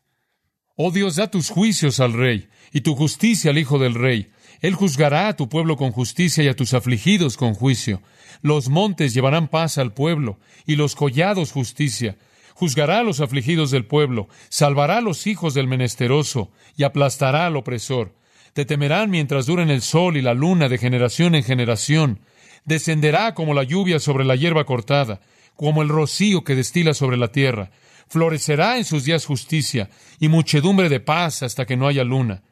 Oh 0.75 0.91
Dios, 0.91 1.17
da 1.17 1.29
tus 1.29 1.49
juicios 1.49 1.99
al 1.99 2.13
rey 2.13 2.47
y 2.71 2.81
tu 2.81 2.95
justicia 2.95 3.51
al 3.51 3.57
hijo 3.57 3.77
del 3.77 3.93
rey. 3.93 4.31
Él 4.61 4.73
juzgará 4.73 5.27
a 5.27 5.35
tu 5.35 5.49
pueblo 5.49 5.75
con 5.75 5.91
justicia 5.91 6.43
y 6.43 6.47
a 6.47 6.55
tus 6.55 6.73
afligidos 6.73 7.35
con 7.35 7.53
juicio. 7.55 8.01
Los 8.41 8.69
montes 8.69 9.13
llevarán 9.13 9.47
paz 9.47 9.77
al 9.77 9.93
pueblo 9.93 10.39
y 10.65 10.75
los 10.75 10.95
collados 10.95 11.51
justicia. 11.51 12.17
Juzgará 12.53 12.99
a 12.99 13.03
los 13.03 13.19
afligidos 13.19 13.71
del 13.71 13.85
pueblo, 13.85 14.29
salvará 14.49 14.99
a 14.99 15.01
los 15.01 15.27
hijos 15.27 15.53
del 15.53 15.67
menesteroso 15.67 16.51
y 16.77 16.83
aplastará 16.83 17.47
al 17.47 17.57
opresor. 17.57 18.15
Te 18.53 18.65
temerán 18.65 19.09
mientras 19.09 19.47
duren 19.47 19.69
el 19.69 19.81
sol 19.81 20.15
y 20.15 20.21
la 20.21 20.33
luna 20.33 20.69
de 20.69 20.77
generación 20.77 21.35
en 21.35 21.43
generación. 21.43 22.19
Descenderá 22.63 23.33
como 23.33 23.53
la 23.53 23.63
lluvia 23.63 23.99
sobre 23.99 24.25
la 24.25 24.35
hierba 24.35 24.65
cortada, 24.65 25.21
como 25.55 25.81
el 25.81 25.89
rocío 25.89 26.43
que 26.43 26.55
destila 26.55 26.93
sobre 26.93 27.17
la 27.17 27.31
tierra 27.31 27.71
Florecerá 28.11 28.77
en 28.77 28.83
sus 28.83 29.05
días 29.05 29.25
justicia 29.25 29.89
y 30.19 30.27
muchedumbre 30.27 30.89
de 30.89 30.99
paz 30.99 31.43
hasta 31.43 31.65
que 31.65 31.77
no 31.77 31.87
haya 31.87 32.03
luna. 32.03 32.43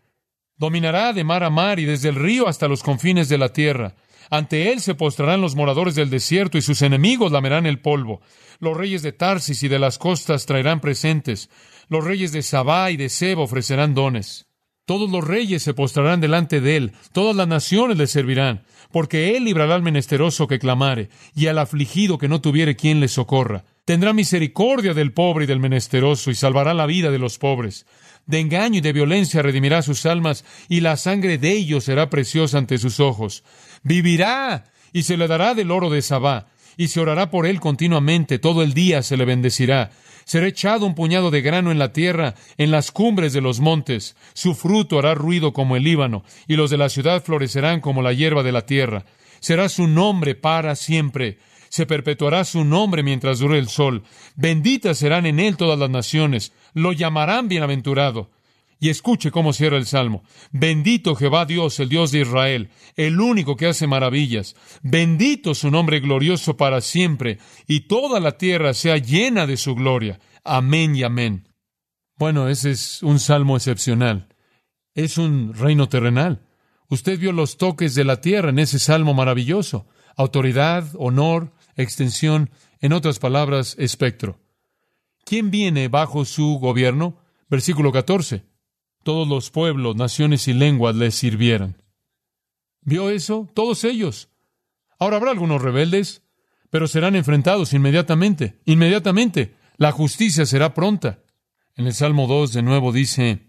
Dominará 0.56 1.12
de 1.12 1.25
mar 1.25 1.44
a 1.44 1.50
mar 1.50 1.82
y 1.82 1.86
desde 1.86 2.08
el 2.08 2.16
río 2.16 2.48
hasta 2.48 2.70
los 2.70 2.82
confines 2.82 3.28
de 3.28 3.38
la 3.38 3.51
tierra. 3.51 3.96
Ante 4.30 4.72
él 4.72 4.80
se 4.80 4.96
postrarán 4.96 5.42
los 5.42 5.58
moradores 5.58 5.96
del 5.96 6.10
desierto 6.10 6.58
y 6.58 6.62
sus 6.62 6.82
enemigos 6.82 7.34
lamerán 7.34 7.66
el 7.66 7.82
polvo. 7.82 8.22
Los 8.60 8.78
reyes 8.78 9.01
de 9.01 9.12
Tarsis 9.12 9.62
y 9.62 9.68
de 9.68 9.80
las 9.80 9.98
costas 9.98 10.46
traerán 10.46 10.80
presentes. 10.80 11.50
Los 11.89 12.06
reyes 12.06 12.32
de 12.32 12.42
Sabá 12.42 12.89
y 12.92 12.96
de 12.96 13.10
Seba 13.10 13.42
ofrecerán 13.42 13.94
dones. 13.94 14.48
Todos 14.86 15.12
los 15.12 15.28
reyes 15.28 15.62
se 15.62 15.74
postrarán 15.74 16.22
delante 16.22 16.62
de 16.62 16.78
él, 16.78 16.94
todas 17.12 17.36
las 17.36 17.50
naciones 17.50 17.98
le 17.98 18.08
servirán, 18.08 18.63
porque 18.94 19.36
él 19.36 19.44
librará 19.44 19.75
al 19.75 19.84
menesteroso 19.84 20.48
que 20.48 20.58
clamare, 20.58 21.10
y 21.36 21.48
al 21.48 21.60
afligido 21.60 22.18
que 22.18 22.30
no 22.30 22.39
tuviere 22.39 22.78
quien 22.78 23.01
le 23.01 23.10
socorra. 23.10 23.66
Tendrá 23.89 24.13
misericordia 24.13 24.93
del 24.93 25.13
pobre 25.13 25.46
y 25.46 25.48
del 25.48 25.60
menesteroso, 25.60 26.29
y 26.29 26.36
salvará 26.36 26.75
la 26.75 26.86
vida 26.86 27.10
de 27.10 27.17
los 27.17 27.39
pobres. 27.39 27.88
De 28.27 28.39
engaño 28.39 28.77
y 28.77 28.81
de 28.81 28.93
violencia 28.93 29.41
redimirá 29.41 29.81
sus 29.81 30.05
almas, 30.05 30.46
y 30.67 30.81
la 30.81 30.96
sangre 30.96 31.39
de 31.39 31.53
ellos 31.53 31.86
será 31.86 32.08
preciosa 32.08 32.60
ante 32.60 32.77
sus 32.77 33.00
ojos. 33.00 33.43
Vivirá, 33.81 34.65
y 34.93 35.01
se 35.01 35.17
le 35.17 35.27
dará 35.27 35.55
del 35.55 35.72
oro 35.72 35.89
de 35.89 36.03
Sabá, 36.03 36.50
y 36.77 36.89
se 36.89 37.00
orará 37.00 37.31
por 37.31 37.48
él 37.48 37.60
continuamente, 37.60 38.38
todo 38.38 38.62
el 38.62 38.75
día 38.75 39.01
se 39.01 39.17
le 39.17 39.25
bendecirá. 39.25 39.89
Será 40.24 40.46
echado 40.46 40.86
un 40.86 40.93
puñado 40.93 41.31
de 41.31 41.41
grano 41.41 41.72
en 41.72 41.79
la 41.79 41.91
tierra, 41.91 42.36
en 42.60 42.69
las 42.69 42.91
cumbres 42.91 43.34
de 43.34 43.41
los 43.41 43.60
montes. 43.60 44.15
Su 44.34 44.53
fruto 44.53 45.00
hará 45.00 45.15
ruido 45.15 45.51
como 45.51 45.75
el 45.75 45.84
Líbano, 45.84 46.24
y 46.48 46.58
los 46.58 46.69
de 46.69 46.77
la 46.77 46.89
ciudad 46.89 47.24
florecerán 47.24 47.81
como 47.81 48.03
la 48.03 48.13
hierba 48.13 48.43
de 48.43 48.51
la 48.51 48.67
tierra. 48.67 49.05
Será 49.39 49.67
su 49.67 49.88
nombre 49.88 50.36
para 50.36 50.75
siempre. 50.75 51.39
Se 51.70 51.86
perpetuará 51.86 52.44
su 52.44 52.66
nombre 52.66 53.04
mientras 53.04 53.40
dure 53.40 53.58
el 53.60 53.70
sol. 53.70 54.04
Benditas 54.36 54.98
serán 54.98 55.26
en 55.26 55.40
él 55.40 55.58
todas 55.58 55.80
las 55.80 55.90
naciones. 55.90 56.52
Lo 56.74 56.94
llamarán 56.94 57.48
bienaventurado. 57.48 58.30
Y 58.82 58.90
escuche 58.90 59.30
cómo 59.30 59.52
cierra 59.52 59.78
el 59.78 59.86
Salmo. 59.86 60.24
Bendito 60.52 61.16
Jehová 61.16 61.46
Dios, 61.46 61.80
el 61.82 61.90
Dios 61.90 62.12
de 62.12 62.22
Israel, 62.22 62.70
el 62.96 63.20
único 63.20 63.58
que 63.58 63.68
hace 63.68 63.88
maravillas. 63.88 64.56
Bendito 64.82 65.54
su 65.54 65.70
nombre 65.70 66.00
glorioso 66.00 66.56
para 66.56 66.80
siempre, 66.80 67.40
y 67.68 67.82
toda 67.82 68.22
la 68.22 68.38
tierra 68.38 68.74
sea 68.74 68.98
llena 68.98 69.46
de 69.48 69.58
su 69.58 69.76
gloria. 69.76 70.20
Amén 70.46 70.96
y 70.96 71.04
amén. 71.04 71.50
Bueno, 72.18 72.48
ese 72.48 72.72
es 72.72 73.04
un 73.04 73.20
salmo 73.20 73.58
excepcional. 73.58 74.30
Es 74.96 75.18
un 75.18 75.54
reino 75.54 75.90
terrenal. 75.90 76.42
Usted 76.90 77.20
vio 77.20 77.34
los 77.34 77.58
toques 77.58 77.96
de 77.96 78.06
la 78.06 78.22
tierra 78.22 78.50
en 78.50 78.60
ese 78.60 78.80
salmo 78.80 79.14
maravilloso. 79.14 79.88
Autoridad, 80.16 80.86
honor, 80.98 81.54
extensión, 81.81 82.50
en 82.79 82.93
otras 82.93 83.19
palabras, 83.19 83.75
espectro. 83.79 84.39
¿Quién 85.25 85.51
viene 85.51 85.88
bajo 85.88 86.25
su 86.25 86.59
gobierno? 86.59 87.17
Versículo 87.50 87.91
14 87.91 88.50
todos 89.03 89.27
los 89.27 89.50
pueblos, 89.50 89.95
naciones 89.95 90.48
y 90.48 90.53
lenguas 90.53 90.95
les 90.95 91.15
sirvieran. 91.15 91.81
¿Vio 92.81 93.09
eso? 93.09 93.50
Todos 93.53 93.83
ellos. 93.83 94.29
Ahora 95.00 95.17
habrá 95.17 95.31
algunos 95.31 95.62
rebeldes, 95.62 96.21
pero 96.69 96.88
serán 96.88 97.15
enfrentados 97.15 97.74
inmediatamente. 97.74 98.59
Inmediatamente. 98.65 99.55
La 99.77 99.91
justicia 99.91 100.45
será 100.45 100.74
pronta. 100.74 101.24
En 101.75 101.88
el 101.88 101.93
Salmo 101.93 102.27
2 102.27 102.53
de 102.53 102.62
nuevo 102.62 102.91
dice, 102.91 103.48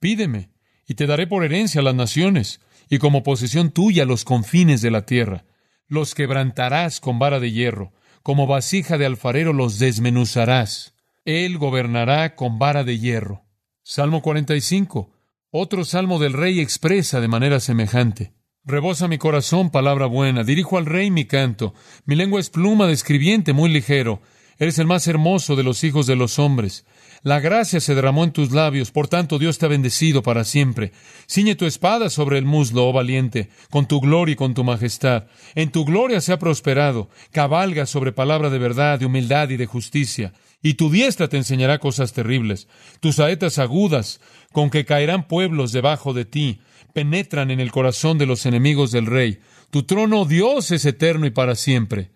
Pídeme, 0.00 0.52
y 0.86 0.94
te 0.94 1.06
daré 1.06 1.26
por 1.26 1.44
herencia 1.44 1.82
las 1.82 1.94
naciones, 1.94 2.60
y 2.90 2.98
como 2.98 3.22
posesión 3.22 3.70
tuya 3.70 4.04
los 4.04 4.24
confines 4.24 4.82
de 4.82 4.90
la 4.90 5.06
tierra. 5.06 5.44
Los 5.88 6.14
quebrantarás 6.14 7.00
con 7.00 7.18
vara 7.18 7.40
de 7.40 7.50
hierro, 7.50 7.92
como 8.22 8.46
vasija 8.46 8.98
de 8.98 9.06
alfarero 9.06 9.54
los 9.54 9.78
desmenuzarás. 9.78 10.94
Él 11.24 11.56
gobernará 11.56 12.34
con 12.34 12.58
vara 12.58 12.84
de 12.84 12.98
hierro. 12.98 13.44
Salmo 13.82 14.20
45. 14.20 15.10
Otro 15.50 15.86
salmo 15.86 16.18
del 16.18 16.34
rey 16.34 16.60
expresa 16.60 17.22
de 17.22 17.28
manera 17.28 17.58
semejante. 17.58 18.34
Rebosa 18.64 19.08
mi 19.08 19.16
corazón 19.16 19.70
palabra 19.70 20.04
buena, 20.04 20.44
dirijo 20.44 20.76
al 20.76 20.84
rey 20.84 21.10
mi 21.10 21.24
canto, 21.24 21.72
mi 22.04 22.16
lengua 22.16 22.38
es 22.38 22.50
pluma 22.50 22.86
de 22.86 22.92
escribiente 22.92 23.54
muy 23.54 23.70
ligero, 23.70 24.20
eres 24.58 24.78
el 24.78 24.86
más 24.86 25.06
hermoso 25.06 25.56
de 25.56 25.62
los 25.62 25.84
hijos 25.84 26.06
de 26.06 26.16
los 26.16 26.38
hombres. 26.38 26.84
La 27.22 27.40
gracia 27.40 27.80
se 27.80 27.94
derramó 27.94 28.24
en 28.24 28.32
tus 28.32 28.52
labios, 28.52 28.90
por 28.90 29.08
tanto 29.08 29.38
Dios 29.38 29.58
te 29.58 29.66
ha 29.66 29.68
bendecido 29.68 30.22
para 30.22 30.44
siempre. 30.44 30.92
Ciñe 31.28 31.56
tu 31.56 31.66
espada 31.66 32.10
sobre 32.10 32.38
el 32.38 32.44
muslo, 32.44 32.88
oh 32.88 32.92
valiente, 32.92 33.50
con 33.70 33.86
tu 33.86 34.00
gloria 34.00 34.34
y 34.34 34.36
con 34.36 34.54
tu 34.54 34.64
majestad. 34.64 35.26
En 35.54 35.70
tu 35.70 35.84
gloria 35.84 36.20
se 36.20 36.32
ha 36.32 36.38
prosperado, 36.38 37.10
cabalga 37.32 37.86
sobre 37.86 38.12
palabra 38.12 38.50
de 38.50 38.58
verdad, 38.58 38.98
de 38.98 39.06
humildad 39.06 39.50
y 39.50 39.56
de 39.56 39.66
justicia 39.66 40.32
y 40.62 40.74
tu 40.74 40.90
diestra 40.90 41.28
te 41.28 41.36
enseñará 41.36 41.78
cosas 41.78 42.12
terribles. 42.12 42.68
Tus 43.00 43.16
saetas 43.16 43.58
agudas, 43.58 44.20
con 44.52 44.70
que 44.70 44.84
caerán 44.84 45.28
pueblos 45.28 45.72
debajo 45.72 46.12
de 46.12 46.24
ti, 46.24 46.60
penetran 46.92 47.50
en 47.50 47.60
el 47.60 47.70
corazón 47.70 48.18
de 48.18 48.26
los 48.26 48.44
enemigos 48.46 48.90
del 48.90 49.06
rey. 49.06 49.40
Tu 49.70 49.84
trono, 49.84 50.24
Dios, 50.24 50.70
es 50.70 50.84
eterno 50.84 51.26
y 51.26 51.30
para 51.30 51.54
siempre. 51.54 52.10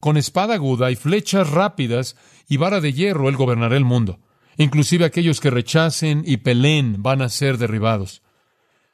Con 0.00 0.16
espada 0.16 0.54
aguda 0.54 0.90
y 0.90 0.96
flechas 0.96 1.50
rápidas 1.50 2.16
y 2.48 2.56
vara 2.56 2.80
de 2.80 2.92
hierro, 2.92 3.28
él 3.28 3.36
gobernará 3.36 3.76
el 3.76 3.84
mundo. 3.84 4.20
Inclusive 4.56 5.04
aquellos 5.04 5.40
que 5.40 5.50
rechacen 5.50 6.22
y 6.26 6.38
peleen 6.38 7.02
van 7.02 7.22
a 7.22 7.28
ser 7.28 7.58
derribados. 7.58 8.22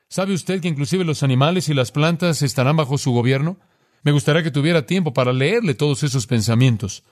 ¿Sabe 0.08 0.34
usted 0.34 0.60
que 0.60 0.68
inclusive 0.68 1.04
los 1.04 1.22
animales 1.22 1.68
y 1.68 1.74
las 1.74 1.92
plantas 1.92 2.42
estarán 2.42 2.76
bajo 2.76 2.98
su 2.98 3.12
gobierno? 3.12 3.58
Me 4.02 4.12
gustaría 4.12 4.42
que 4.42 4.50
tuviera 4.50 4.86
tiempo 4.86 5.12
para 5.12 5.32
leerle 5.32 5.74
todos 5.74 6.02
esos 6.02 6.26
pensamientos. 6.26 7.04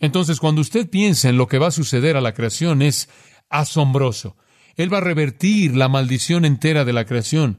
Entonces, 0.00 0.40
cuando 0.40 0.60
usted 0.60 0.88
piensa 0.88 1.28
en 1.28 1.36
lo 1.36 1.48
que 1.48 1.58
va 1.58 1.68
a 1.68 1.72
suceder 1.72 2.16
a 2.16 2.20
la 2.20 2.34
creación, 2.34 2.82
es 2.82 3.08
asombroso. 3.48 4.36
Él 4.76 4.92
va 4.92 4.98
a 4.98 5.02
revertir 5.02 5.76
la 5.76 5.88
maldición 5.88 6.44
entera 6.44 6.84
de 6.84 6.92
la 6.92 7.04
creación. 7.04 7.58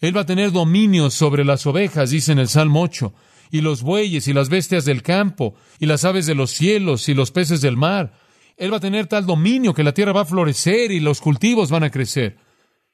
Él 0.00 0.16
va 0.16 0.22
a 0.22 0.26
tener 0.26 0.52
dominio 0.52 1.10
sobre 1.10 1.44
las 1.44 1.66
ovejas, 1.66 2.10
dice 2.10 2.32
en 2.32 2.38
el 2.38 2.48
Salmo 2.48 2.82
8, 2.82 3.14
y 3.50 3.60
los 3.60 3.82
bueyes 3.82 4.28
y 4.28 4.32
las 4.32 4.48
bestias 4.48 4.84
del 4.84 5.02
campo, 5.02 5.54
y 5.78 5.86
las 5.86 6.04
aves 6.04 6.26
de 6.26 6.34
los 6.34 6.50
cielos 6.50 7.08
y 7.08 7.14
los 7.14 7.30
peces 7.30 7.60
del 7.60 7.76
mar. 7.76 8.12
Él 8.56 8.72
va 8.72 8.78
a 8.78 8.80
tener 8.80 9.06
tal 9.06 9.26
dominio 9.26 9.74
que 9.74 9.84
la 9.84 9.92
tierra 9.92 10.12
va 10.12 10.22
a 10.22 10.26
florecer 10.26 10.90
y 10.90 11.00
los 11.00 11.20
cultivos 11.20 11.70
van 11.70 11.84
a 11.84 11.90
crecer. 11.90 12.38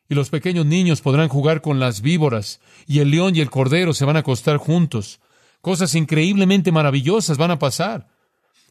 Y 0.09 0.15
los 0.15 0.29
pequeños 0.29 0.67
niños 0.67 1.01
podrán 1.01 1.29
jugar 1.29 1.63
con 1.63 1.79
las 1.79 2.03
víboras, 2.03 2.61
y 2.87 2.99
el 2.99 3.11
león 3.11 3.37
y 3.37 3.41
el 3.41 3.51
cordero 3.51 3.95
se 3.95 4.05
van 4.05 4.17
a 4.17 4.21
acostar 4.21 4.57
juntos. 4.57 5.21
Cosas 5.61 5.95
increíblemente 5.95 6.73
maravillosas 6.73 7.39
van 7.39 7.53
a 7.53 7.59
pasar. 7.59 8.09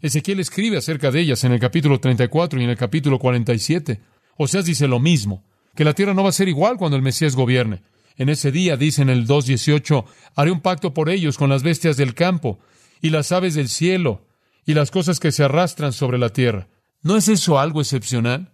Ezequiel 0.01 0.41
escribe 0.41 0.77
acerca 0.77 1.12
de 1.12 1.21
ellas 1.21 1.43
en 1.45 1.54
el 1.54 1.60
capítulo 1.60 1.99
34 1.99 2.60
y 2.60 2.63
en 2.65 2.69
el 2.69 2.77
capítulo 2.77 3.17
47. 3.17 4.01
Oseas 4.36 4.65
dice 4.65 4.88
lo 4.88 4.99
mismo, 4.99 5.45
que 5.75 5.86
la 5.86 5.93
tierra 5.93 6.13
no 6.13 6.23
va 6.23 6.30
a 6.30 6.34
ser 6.34 6.49
igual 6.49 6.77
cuando 6.77 6.97
el 6.97 7.04
Mesías 7.04 7.36
gobierne. 7.36 7.84
En 8.17 8.27
ese 8.27 8.51
día, 8.51 8.75
dice 8.75 9.01
en 9.01 9.10
el 9.10 9.25
2.18, 9.25 10.04
haré 10.36 10.51
un 10.51 10.60
pacto 10.60 10.93
por 10.93 11.10
ellos 11.10 11.38
con 11.38 11.49
las 11.49 11.63
bestias 11.63 11.95
del 11.95 12.13
campo 12.13 12.60
y 13.01 13.10
las 13.10 13.32
aves 13.32 13.56
del 13.56 13.69
cielo 13.69 14.25
y 14.65 14.73
las 14.73 14.91
cosas 14.91 15.19
que 15.19 15.32
se 15.32 15.43
arrastran 15.43 15.93
sobre 15.93 16.17
la 16.17 16.30
tierra. 16.30 16.67
¿No 17.01 17.17
es 17.17 17.27
eso 17.27 17.59
algo 17.59 17.81
excepcional? 17.81 18.53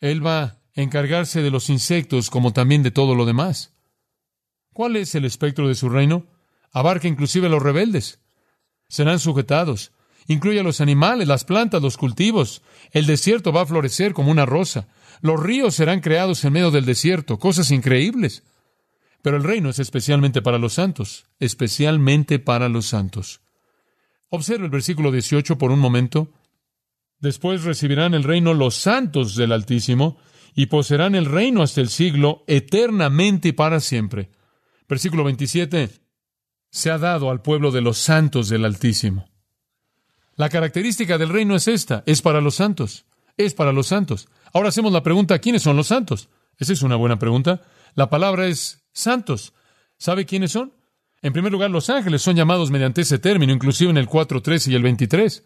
Él 0.00 0.24
va 0.24 0.42
a 0.42 0.58
encargarse 0.74 1.42
de 1.42 1.50
los 1.50 1.70
insectos 1.70 2.30
como 2.30 2.52
también 2.52 2.82
de 2.82 2.90
todo 2.90 3.14
lo 3.14 3.26
demás. 3.26 3.72
¿Cuál 4.72 4.96
es 4.96 5.14
el 5.14 5.24
espectro 5.24 5.68
de 5.68 5.74
su 5.74 5.88
reino? 5.88 6.26
Abarca 6.72 7.08
inclusive 7.08 7.48
a 7.48 7.50
los 7.50 7.62
rebeldes. 7.62 8.20
Serán 8.88 9.18
sujetados 9.18 9.92
Incluye 10.30 10.60
a 10.60 10.62
los 10.62 10.80
animales, 10.80 11.26
las 11.26 11.44
plantas, 11.44 11.82
los 11.82 11.96
cultivos. 11.96 12.62
El 12.92 13.06
desierto 13.06 13.52
va 13.52 13.62
a 13.62 13.66
florecer 13.66 14.12
como 14.12 14.30
una 14.30 14.46
rosa. 14.46 14.86
Los 15.22 15.42
ríos 15.42 15.74
serán 15.74 16.00
creados 16.00 16.44
en 16.44 16.52
medio 16.52 16.70
del 16.70 16.84
desierto, 16.84 17.38
cosas 17.38 17.72
increíbles. 17.72 18.44
Pero 19.22 19.36
el 19.36 19.42
reino 19.42 19.70
es 19.70 19.80
especialmente 19.80 20.40
para 20.40 20.58
los 20.58 20.74
santos, 20.74 21.26
especialmente 21.40 22.38
para 22.38 22.68
los 22.68 22.86
santos. 22.86 23.40
Observe 24.28 24.66
el 24.66 24.70
versículo 24.70 25.10
18 25.10 25.58
por 25.58 25.72
un 25.72 25.80
momento. 25.80 26.28
Después 27.20 27.64
recibirán 27.64 28.14
el 28.14 28.24
reino 28.24 28.54
los 28.54 28.74
santos 28.74 29.36
del 29.36 29.52
Altísimo 29.52 30.18
y 30.54 30.66
poseerán 30.66 31.14
el 31.14 31.26
reino 31.26 31.62
hasta 31.62 31.80
el 31.80 31.88
siglo, 31.88 32.44
eternamente 32.46 33.48
y 33.48 33.52
para 33.52 33.80
siempre. 33.80 34.30
Versículo 34.88 35.24
27. 35.24 35.90
Se 36.70 36.90
ha 36.90 36.98
dado 36.98 37.30
al 37.30 37.42
pueblo 37.42 37.70
de 37.70 37.82
los 37.82 37.98
santos 37.98 38.48
del 38.48 38.64
Altísimo. 38.64 39.28
La 40.36 40.48
característica 40.48 41.18
del 41.18 41.28
reino 41.28 41.54
es 41.54 41.68
esta, 41.68 42.02
es 42.06 42.22
para 42.22 42.40
los 42.40 42.54
santos, 42.54 43.04
es 43.36 43.52
para 43.52 43.72
los 43.72 43.88
santos. 43.88 44.28
Ahora 44.52 44.70
hacemos 44.70 44.92
la 44.92 45.02
pregunta, 45.02 45.38
¿quiénes 45.38 45.62
son 45.62 45.76
los 45.76 45.88
santos? 45.88 46.30
Esa 46.58 46.72
es 46.72 46.82
una 46.82 46.96
buena 46.96 47.18
pregunta. 47.18 47.62
La 47.94 48.08
palabra 48.08 48.46
es 48.46 48.82
santos. 48.92 49.52
¿Sabe 49.98 50.24
quiénes 50.24 50.52
son? 50.52 50.72
En 51.22 51.34
primer 51.34 51.52
lugar, 51.52 51.70
los 51.70 51.90
ángeles 51.90 52.22
son 52.22 52.36
llamados 52.36 52.70
mediante 52.70 53.02
ese 53.02 53.18
término, 53.18 53.52
inclusive 53.52 53.90
en 53.90 53.98
el 53.98 54.08
4.13 54.08 54.72
y 54.72 54.74
el 54.74 54.82
23. 54.82 55.44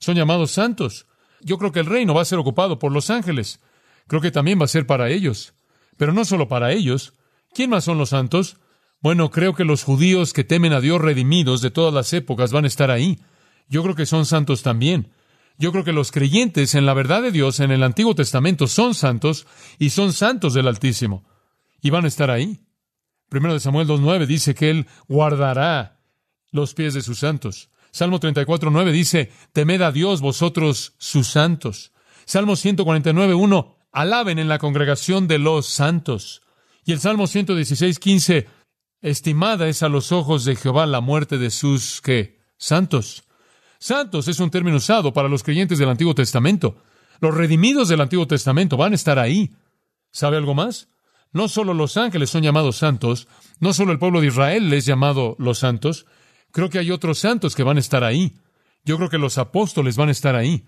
Son 0.00 0.16
llamados 0.16 0.50
santos. 0.50 1.06
Yo 1.42 1.58
creo 1.58 1.72
que 1.72 1.80
el 1.80 1.86
reino 1.86 2.14
va 2.14 2.22
a 2.22 2.26
ser 2.26 2.38
ocupado 2.38 2.78
por 2.78 2.90
los 2.90 3.10
ángeles. 3.10 3.60
Creo 4.06 4.20
que 4.20 4.30
también 4.30 4.58
va 4.58 4.64
a 4.64 4.68
ser 4.68 4.86
para 4.86 5.10
ellos. 5.10 5.54
Pero 5.96 6.12
no 6.12 6.24
solo 6.24 6.48
para 6.48 6.72
ellos. 6.72 7.12
¿Quién 7.54 7.70
más 7.70 7.84
son 7.84 7.98
los 7.98 8.08
santos? 8.08 8.56
Bueno, 9.00 9.30
creo 9.30 9.54
que 9.54 9.64
los 9.64 9.84
judíos 9.84 10.32
que 10.32 10.44
temen 10.44 10.72
a 10.72 10.80
Dios 10.80 11.00
redimidos 11.00 11.62
de 11.62 11.70
todas 11.70 11.94
las 11.94 12.12
épocas 12.12 12.52
van 12.52 12.64
a 12.64 12.68
estar 12.68 12.90
ahí. 12.90 13.20
Yo 13.68 13.82
creo 13.82 13.94
que 13.94 14.06
son 14.06 14.26
santos 14.26 14.62
también. 14.62 15.12
Yo 15.58 15.72
creo 15.72 15.84
que 15.84 15.92
los 15.92 16.10
creyentes 16.10 16.74
en 16.74 16.86
la 16.86 16.94
verdad 16.94 17.22
de 17.22 17.32
Dios 17.32 17.60
en 17.60 17.70
el 17.70 17.82
Antiguo 17.82 18.14
Testamento 18.14 18.66
son 18.66 18.94
santos 18.94 19.46
y 19.78 19.90
son 19.90 20.12
santos 20.12 20.54
del 20.54 20.68
Altísimo. 20.68 21.24
Y 21.82 21.90
van 21.90 22.04
a 22.06 22.08
estar 22.08 22.30
ahí. 22.30 22.60
Primero 23.28 23.54
de 23.54 23.60
Samuel 23.60 23.86
2.9 23.86 24.26
dice 24.26 24.54
que 24.54 24.70
Él 24.70 24.86
guardará 25.06 26.00
los 26.50 26.74
pies 26.74 26.94
de 26.94 27.02
sus 27.02 27.18
santos. 27.20 27.70
Salmo 27.90 28.20
34.9 28.20 28.92
dice, 28.92 29.32
temed 29.52 29.82
a 29.82 29.92
Dios 29.92 30.20
vosotros 30.20 30.94
sus 30.98 31.26
santos. 31.26 31.92
Salmo 32.24 32.52
149.1, 32.52 33.74
alaben 33.92 34.38
en 34.38 34.48
la 34.48 34.58
congregación 34.58 35.26
de 35.26 35.38
los 35.38 35.66
santos. 35.66 36.42
Y 36.84 36.92
el 36.92 37.00
Salmo 37.00 37.24
116.15, 37.24 38.46
estimada 39.02 39.68
es 39.68 39.82
a 39.82 39.88
los 39.88 40.12
ojos 40.12 40.44
de 40.44 40.56
Jehová 40.56 40.86
la 40.86 41.00
muerte 41.00 41.38
de 41.38 41.50
sus, 41.50 42.00
¿qué? 42.00 42.40
Santos. 42.56 43.24
Santos 43.78 44.28
es 44.28 44.40
un 44.40 44.50
término 44.50 44.76
usado 44.76 45.12
para 45.12 45.28
los 45.28 45.42
creyentes 45.42 45.78
del 45.78 45.88
Antiguo 45.88 46.14
Testamento. 46.14 46.76
Los 47.20 47.34
redimidos 47.34 47.88
del 47.88 48.00
Antiguo 48.00 48.26
Testamento 48.26 48.76
van 48.76 48.92
a 48.92 48.96
estar 48.96 49.18
ahí. 49.18 49.50
¿Sabe 50.10 50.36
algo 50.36 50.54
más? 50.54 50.88
No 51.32 51.48
solo 51.48 51.74
los 51.74 51.96
ángeles 51.96 52.30
son 52.30 52.42
llamados 52.42 52.76
santos, 52.76 53.28
no 53.60 53.72
solo 53.72 53.92
el 53.92 53.98
pueblo 53.98 54.20
de 54.20 54.28
Israel 54.28 54.72
es 54.72 54.84
llamado 54.84 55.36
los 55.38 55.58
santos, 55.58 56.06
creo 56.52 56.70
que 56.70 56.78
hay 56.78 56.90
otros 56.90 57.18
santos 57.18 57.54
que 57.54 57.62
van 57.62 57.76
a 57.76 57.80
estar 57.80 58.04
ahí. 58.04 58.36
Yo 58.84 58.96
creo 58.96 59.08
que 59.08 59.18
los 59.18 59.38
apóstoles 59.38 59.96
van 59.96 60.08
a 60.08 60.12
estar 60.12 60.34
ahí. 60.34 60.64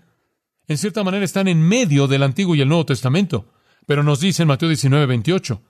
En 0.67 0.77
cierta 0.77 1.03
manera 1.03 1.25
están 1.25 1.47
en 1.47 1.61
medio 1.61 2.07
del 2.07 2.23
Antiguo 2.23 2.55
y 2.55 2.61
el 2.61 2.69
Nuevo 2.69 2.85
Testamento, 2.85 3.51
pero 3.85 4.03
nos 4.03 4.19
dice 4.19 4.43
en 4.43 4.47
Mateo 4.47 4.69
19, 4.69 5.05
28, 5.05 5.61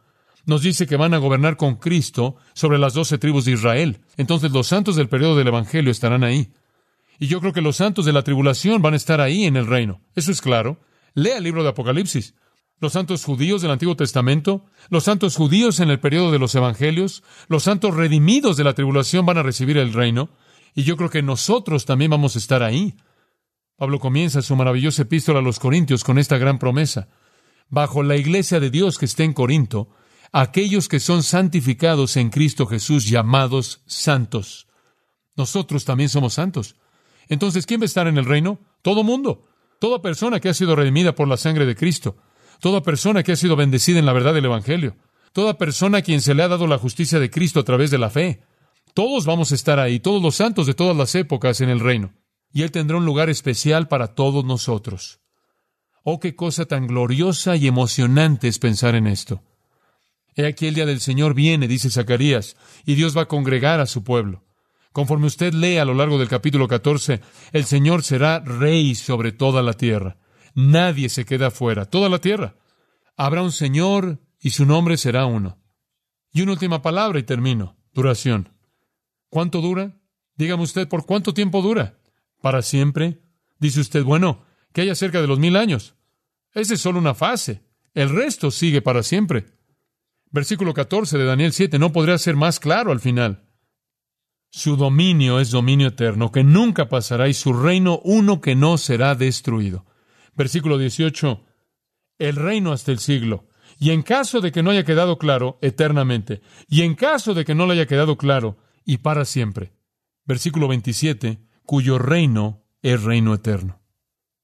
nos 0.45 0.61
dice 0.61 0.85
que 0.85 0.97
van 0.97 1.13
a 1.13 1.17
gobernar 1.17 1.57
con 1.57 1.77
Cristo 1.77 2.35
sobre 2.53 2.77
las 2.77 2.93
doce 2.93 3.17
tribus 3.17 3.45
de 3.45 3.53
Israel. 3.53 4.01
Entonces 4.17 4.51
los 4.51 4.67
santos 4.67 4.95
del 4.95 5.09
periodo 5.09 5.35
del 5.35 5.47
Evangelio 5.47 5.91
estarán 5.91 6.23
ahí. 6.23 6.51
Y 7.19 7.27
yo 7.27 7.39
creo 7.39 7.53
que 7.53 7.61
los 7.61 7.77
santos 7.77 8.05
de 8.05 8.13
la 8.13 8.23
tribulación 8.23 8.81
van 8.81 8.93
a 8.93 8.97
estar 8.97 9.21
ahí 9.21 9.45
en 9.45 9.55
el 9.55 9.67
reino. 9.67 10.01
Eso 10.15 10.31
es 10.31 10.41
claro. 10.41 10.79
Lea 11.13 11.37
el 11.37 11.43
libro 11.43 11.63
de 11.63 11.69
Apocalipsis 11.69 12.35
los 12.83 12.91
santos 12.91 13.23
judíos 13.23 13.61
del 13.61 13.71
Antiguo 13.71 13.95
Testamento, 13.95 14.65
los 14.89 15.05
santos 15.05 15.37
judíos 15.37 15.79
en 15.79 15.89
el 15.89 16.01
periodo 16.01 16.33
de 16.33 16.37
los 16.37 16.53
Evangelios, 16.53 17.23
los 17.47 17.63
santos 17.63 17.95
redimidos 17.95 18.57
de 18.57 18.65
la 18.65 18.73
tribulación 18.73 19.25
van 19.25 19.37
a 19.37 19.43
recibir 19.43 19.77
el 19.77 19.93
reino, 19.93 20.31
y 20.75 20.83
yo 20.83 20.97
creo 20.97 21.09
que 21.09 21.21
nosotros 21.21 21.85
también 21.85 22.11
vamos 22.11 22.35
a 22.35 22.39
estar 22.39 22.61
ahí. 22.61 22.95
Pablo 23.77 23.99
comienza 23.99 24.41
su 24.41 24.57
maravillosa 24.57 25.03
epístola 25.03 25.39
a 25.39 25.41
los 25.41 25.59
Corintios 25.59 26.03
con 26.03 26.19
esta 26.19 26.37
gran 26.37 26.59
promesa. 26.59 27.07
Bajo 27.69 28.03
la 28.03 28.17
iglesia 28.17 28.59
de 28.59 28.69
Dios 28.69 28.97
que 28.97 29.05
está 29.05 29.23
en 29.23 29.31
Corinto, 29.31 29.87
aquellos 30.33 30.89
que 30.89 30.99
son 30.99 31.23
santificados 31.23 32.17
en 32.17 32.31
Cristo 32.31 32.65
Jesús, 32.65 33.09
llamados 33.09 33.81
santos. 33.85 34.67
Nosotros 35.37 35.85
también 35.85 36.09
somos 36.09 36.33
santos. 36.33 36.75
Entonces, 37.29 37.65
¿quién 37.65 37.79
va 37.79 37.83
a 37.83 37.85
estar 37.85 38.07
en 38.07 38.17
el 38.17 38.25
reino? 38.25 38.59
Todo 38.81 39.05
mundo. 39.05 39.47
Toda 39.79 40.01
persona 40.01 40.41
que 40.41 40.49
ha 40.49 40.53
sido 40.53 40.75
redimida 40.75 41.15
por 41.15 41.29
la 41.29 41.37
sangre 41.37 41.65
de 41.65 41.77
Cristo 41.77 42.17
toda 42.63 42.81
persona 42.81 43.23
que 43.23 43.33
ha 43.33 43.35
sido 43.35 43.57
bendecida 43.57 43.99
en 43.99 44.05
la 44.05 44.13
verdad 44.13 44.33
del 44.33 44.45
Evangelio, 44.45 44.95
toda 45.33 45.57
persona 45.57 45.97
a 45.97 46.01
quien 46.01 46.21
se 46.21 46.33
le 46.33 46.43
ha 46.43 46.47
dado 46.47 46.65
la 46.65 46.77
justicia 46.77 47.19
de 47.19 47.29
Cristo 47.29 47.59
a 47.59 47.65
través 47.65 47.91
de 47.91 47.97
la 47.97 48.09
fe. 48.09 48.39
Todos 48.93 49.25
vamos 49.25 49.51
a 49.51 49.55
estar 49.55 49.81
ahí, 49.81 49.99
todos 49.99 50.23
los 50.23 50.35
santos 50.35 50.65
de 50.65 50.73
todas 50.73 50.95
las 50.95 51.13
épocas 51.13 51.59
en 51.59 51.67
el 51.67 51.81
reino, 51.81 52.13
y 52.53 52.61
Él 52.61 52.71
tendrá 52.71 52.95
un 52.95 53.05
lugar 53.05 53.29
especial 53.29 53.89
para 53.89 54.15
todos 54.15 54.45
nosotros. 54.45 55.19
Oh, 56.03 56.21
qué 56.21 56.37
cosa 56.37 56.63
tan 56.63 56.87
gloriosa 56.87 57.57
y 57.57 57.67
emocionante 57.67 58.47
es 58.47 58.59
pensar 58.59 58.95
en 58.95 59.07
esto. 59.07 59.41
He 60.33 60.45
aquí 60.45 60.67
el 60.67 60.75
día 60.75 60.85
del 60.85 61.01
Señor 61.01 61.33
viene, 61.33 61.67
dice 61.67 61.89
Zacarías, 61.89 62.55
y 62.85 62.95
Dios 62.95 63.15
va 63.15 63.23
a 63.23 63.27
congregar 63.27 63.81
a 63.81 63.87
su 63.87 64.05
pueblo. 64.05 64.45
Conforme 64.93 65.27
usted 65.27 65.53
lee 65.53 65.79
a 65.79 65.85
lo 65.85 65.95
largo 65.95 66.17
del 66.17 66.29
capítulo 66.29 66.69
14, 66.69 67.19
el 67.51 67.65
Señor 67.65 68.03
será 68.03 68.39
rey 68.39 68.95
sobre 68.95 69.33
toda 69.33 69.61
la 69.61 69.73
tierra. 69.73 70.15
Nadie 70.53 71.09
se 71.09 71.25
queda 71.25 71.51
fuera, 71.51 71.85
toda 71.85 72.09
la 72.09 72.19
tierra. 72.19 72.55
Habrá 73.15 73.41
un 73.41 73.51
Señor 73.51 74.19
y 74.39 74.51
su 74.51 74.65
nombre 74.65 74.97
será 74.97 75.25
uno. 75.25 75.59
Y 76.31 76.41
una 76.41 76.53
última 76.53 76.81
palabra 76.81 77.19
y 77.19 77.23
termino. 77.23 77.77
Duración. 77.93 78.49
¿Cuánto 79.29 79.61
dura? 79.61 79.97
Dígame 80.35 80.63
usted, 80.63 80.87
¿por 80.87 81.05
cuánto 81.05 81.33
tiempo 81.33 81.61
dura? 81.61 81.97
¿Para 82.41 82.61
siempre? 82.61 83.21
Dice 83.59 83.79
usted, 83.79 84.03
bueno, 84.03 84.45
que 84.73 84.81
haya 84.81 84.95
cerca 84.95 85.21
de 85.21 85.27
los 85.27 85.39
mil 85.39 85.55
años. 85.55 85.95
Esa 86.53 86.73
es 86.73 86.81
solo 86.81 86.99
una 86.99 87.13
fase. 87.13 87.63
El 87.93 88.09
resto 88.09 88.51
sigue 88.51 88.81
para 88.81 89.03
siempre. 89.03 89.45
Versículo 90.31 90.73
14 90.73 91.17
de 91.17 91.25
Daniel 91.25 91.53
7 91.53 91.77
no 91.77 91.91
podría 91.91 92.17
ser 92.17 92.35
más 92.35 92.59
claro 92.59 92.91
al 92.91 92.99
final. 92.99 93.47
Su 94.49 94.75
dominio 94.75 95.39
es 95.39 95.51
dominio 95.51 95.87
eterno, 95.87 96.31
que 96.31 96.43
nunca 96.43 96.89
pasará, 96.89 97.27
y 97.27 97.33
su 97.33 97.53
reino 97.53 97.99
uno 98.03 98.41
que 98.41 98.55
no 98.55 98.77
será 98.77 99.15
destruido. 99.15 99.85
Versículo 100.35 100.77
18. 100.77 101.43
El 102.19 102.35
reino 102.35 102.71
hasta 102.71 102.91
el 102.91 102.99
siglo. 102.99 103.47
Y 103.79 103.91
en 103.91 104.01
caso 104.01 104.39
de 104.41 104.51
que 104.51 104.63
no 104.63 104.71
haya 104.71 104.83
quedado 104.83 105.17
claro, 105.17 105.57
eternamente. 105.61 106.41
Y 106.67 106.83
en 106.83 106.95
caso 106.95 107.33
de 107.33 107.45
que 107.45 107.55
no 107.55 107.65
le 107.65 107.73
haya 107.73 107.87
quedado 107.87 108.17
claro, 108.17 108.57
y 108.85 108.97
para 108.97 109.25
siempre. 109.25 109.73
Versículo 110.25 110.67
27. 110.67 111.39
Cuyo 111.65 111.97
reino 111.97 112.63
es 112.81 113.01
reino 113.03 113.33
eterno. 113.33 113.81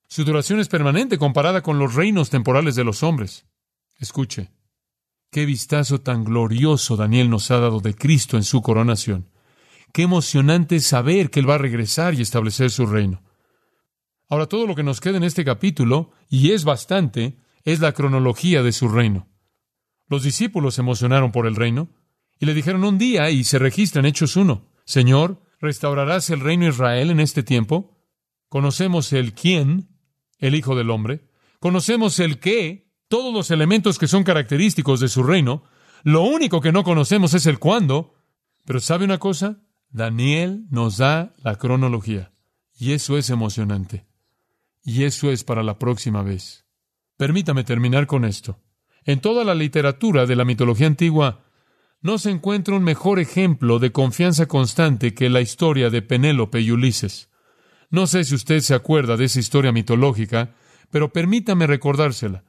Su 0.07 0.23
duración 0.23 0.59
es 0.59 0.67
permanente 0.67 1.17
comparada 1.17 1.61
con 1.61 1.77
los 1.77 1.93
reinos 1.93 2.29
temporales 2.29 2.75
de 2.75 2.83
los 2.83 3.03
hombres. 3.03 3.45
Escuche. 3.99 4.51
Qué 5.31 5.45
vistazo 5.45 6.01
tan 6.01 6.23
glorioso 6.23 6.95
Daniel 6.95 7.29
nos 7.29 7.51
ha 7.51 7.59
dado 7.59 7.79
de 7.79 7.93
Cristo 7.93 8.35
en 8.35 8.43
su 8.43 8.63
coronación. 8.63 9.29
Qué 9.93 10.03
emocionante 10.03 10.79
saber 10.79 11.29
que 11.29 11.39
Él 11.39 11.49
va 11.49 11.55
a 11.55 11.59
regresar 11.59 12.15
y 12.15 12.21
establecer 12.21 12.71
su 12.71 12.87
reino. 12.87 13.21
Ahora 14.29 14.45
todo 14.45 14.67
lo 14.67 14.75
que 14.75 14.83
nos 14.83 15.01
queda 15.01 15.17
en 15.17 15.23
este 15.23 15.43
capítulo, 15.43 16.11
y 16.29 16.51
es 16.51 16.63
bastante, 16.63 17.39
es 17.63 17.79
la 17.79 17.93
cronología 17.93 18.61
de 18.61 18.71
su 18.71 18.87
reino. 18.87 19.27
Los 20.07 20.23
discípulos 20.23 20.75
se 20.75 20.81
emocionaron 20.81 21.31
por 21.31 21.47
el 21.47 21.55
reino 21.55 21.89
y 22.39 22.45
le 22.45 22.53
dijeron 22.53 22.83
un 22.83 22.97
día, 22.97 23.31
y 23.31 23.43
se 23.43 23.59
registra 23.59 23.99
en 23.99 24.05
Hechos 24.05 24.35
1, 24.35 24.65
Señor, 24.85 25.41
¿restaurarás 25.59 26.29
el 26.29 26.39
reino 26.39 26.67
Israel 26.67 27.09
en 27.09 27.19
este 27.19 27.43
tiempo? 27.43 27.97
Conocemos 28.47 29.13
el 29.13 29.33
quién, 29.33 29.89
el 30.37 30.55
Hijo 30.55 30.75
del 30.75 30.89
Hombre, 30.89 31.29
conocemos 31.59 32.19
el 32.19 32.39
qué, 32.39 32.93
todos 33.07 33.33
los 33.33 33.51
elementos 33.51 33.99
que 33.99 34.07
son 34.07 34.23
característicos 34.23 34.99
de 34.99 35.09
su 35.09 35.23
reino, 35.23 35.63
lo 36.03 36.21
único 36.21 36.61
que 36.61 36.71
no 36.71 36.83
conocemos 36.83 37.33
es 37.33 37.45
el 37.45 37.59
cuándo, 37.59 38.13
pero 38.65 38.79
¿sabe 38.79 39.05
una 39.05 39.17
cosa? 39.17 39.61
Daniel 39.89 40.65
nos 40.69 40.97
da 40.97 41.33
la 41.43 41.57
cronología, 41.57 42.31
y 42.77 42.93
eso 42.93 43.17
es 43.17 43.29
emocionante. 43.29 44.08
Y 44.89 45.03
eso 45.03 45.29
es 45.29 45.43
para 45.43 45.61
la 45.61 45.77
próxima 45.77 46.23
vez. 46.23 46.65
Permítame 47.15 47.63
terminar 47.63 48.07
con 48.07 48.25
esto. 48.25 48.59
En 49.05 49.21
toda 49.21 49.43
la 49.43 49.53
literatura 49.53 50.25
de 50.25 50.35
la 50.35 50.45
mitología 50.45 50.87
antigua 50.87 51.43
no 52.01 52.17
se 52.17 52.31
encuentra 52.31 52.75
un 52.75 52.83
mejor 52.83 53.19
ejemplo 53.19 53.77
de 53.77 53.91
confianza 53.91 54.47
constante 54.47 55.13
que 55.13 55.29
la 55.29 55.41
historia 55.41 55.91
de 55.91 56.01
Penélope 56.01 56.61
y 56.61 56.71
Ulises. 56.71 57.29
No 57.91 58.07
sé 58.07 58.23
si 58.23 58.33
usted 58.33 58.61
se 58.61 58.73
acuerda 58.73 59.15
de 59.15 59.25
esa 59.25 59.39
historia 59.39 59.71
mitológica, 59.71 60.55
pero 60.89 61.13
permítame 61.13 61.67
recordársela. 61.67 62.43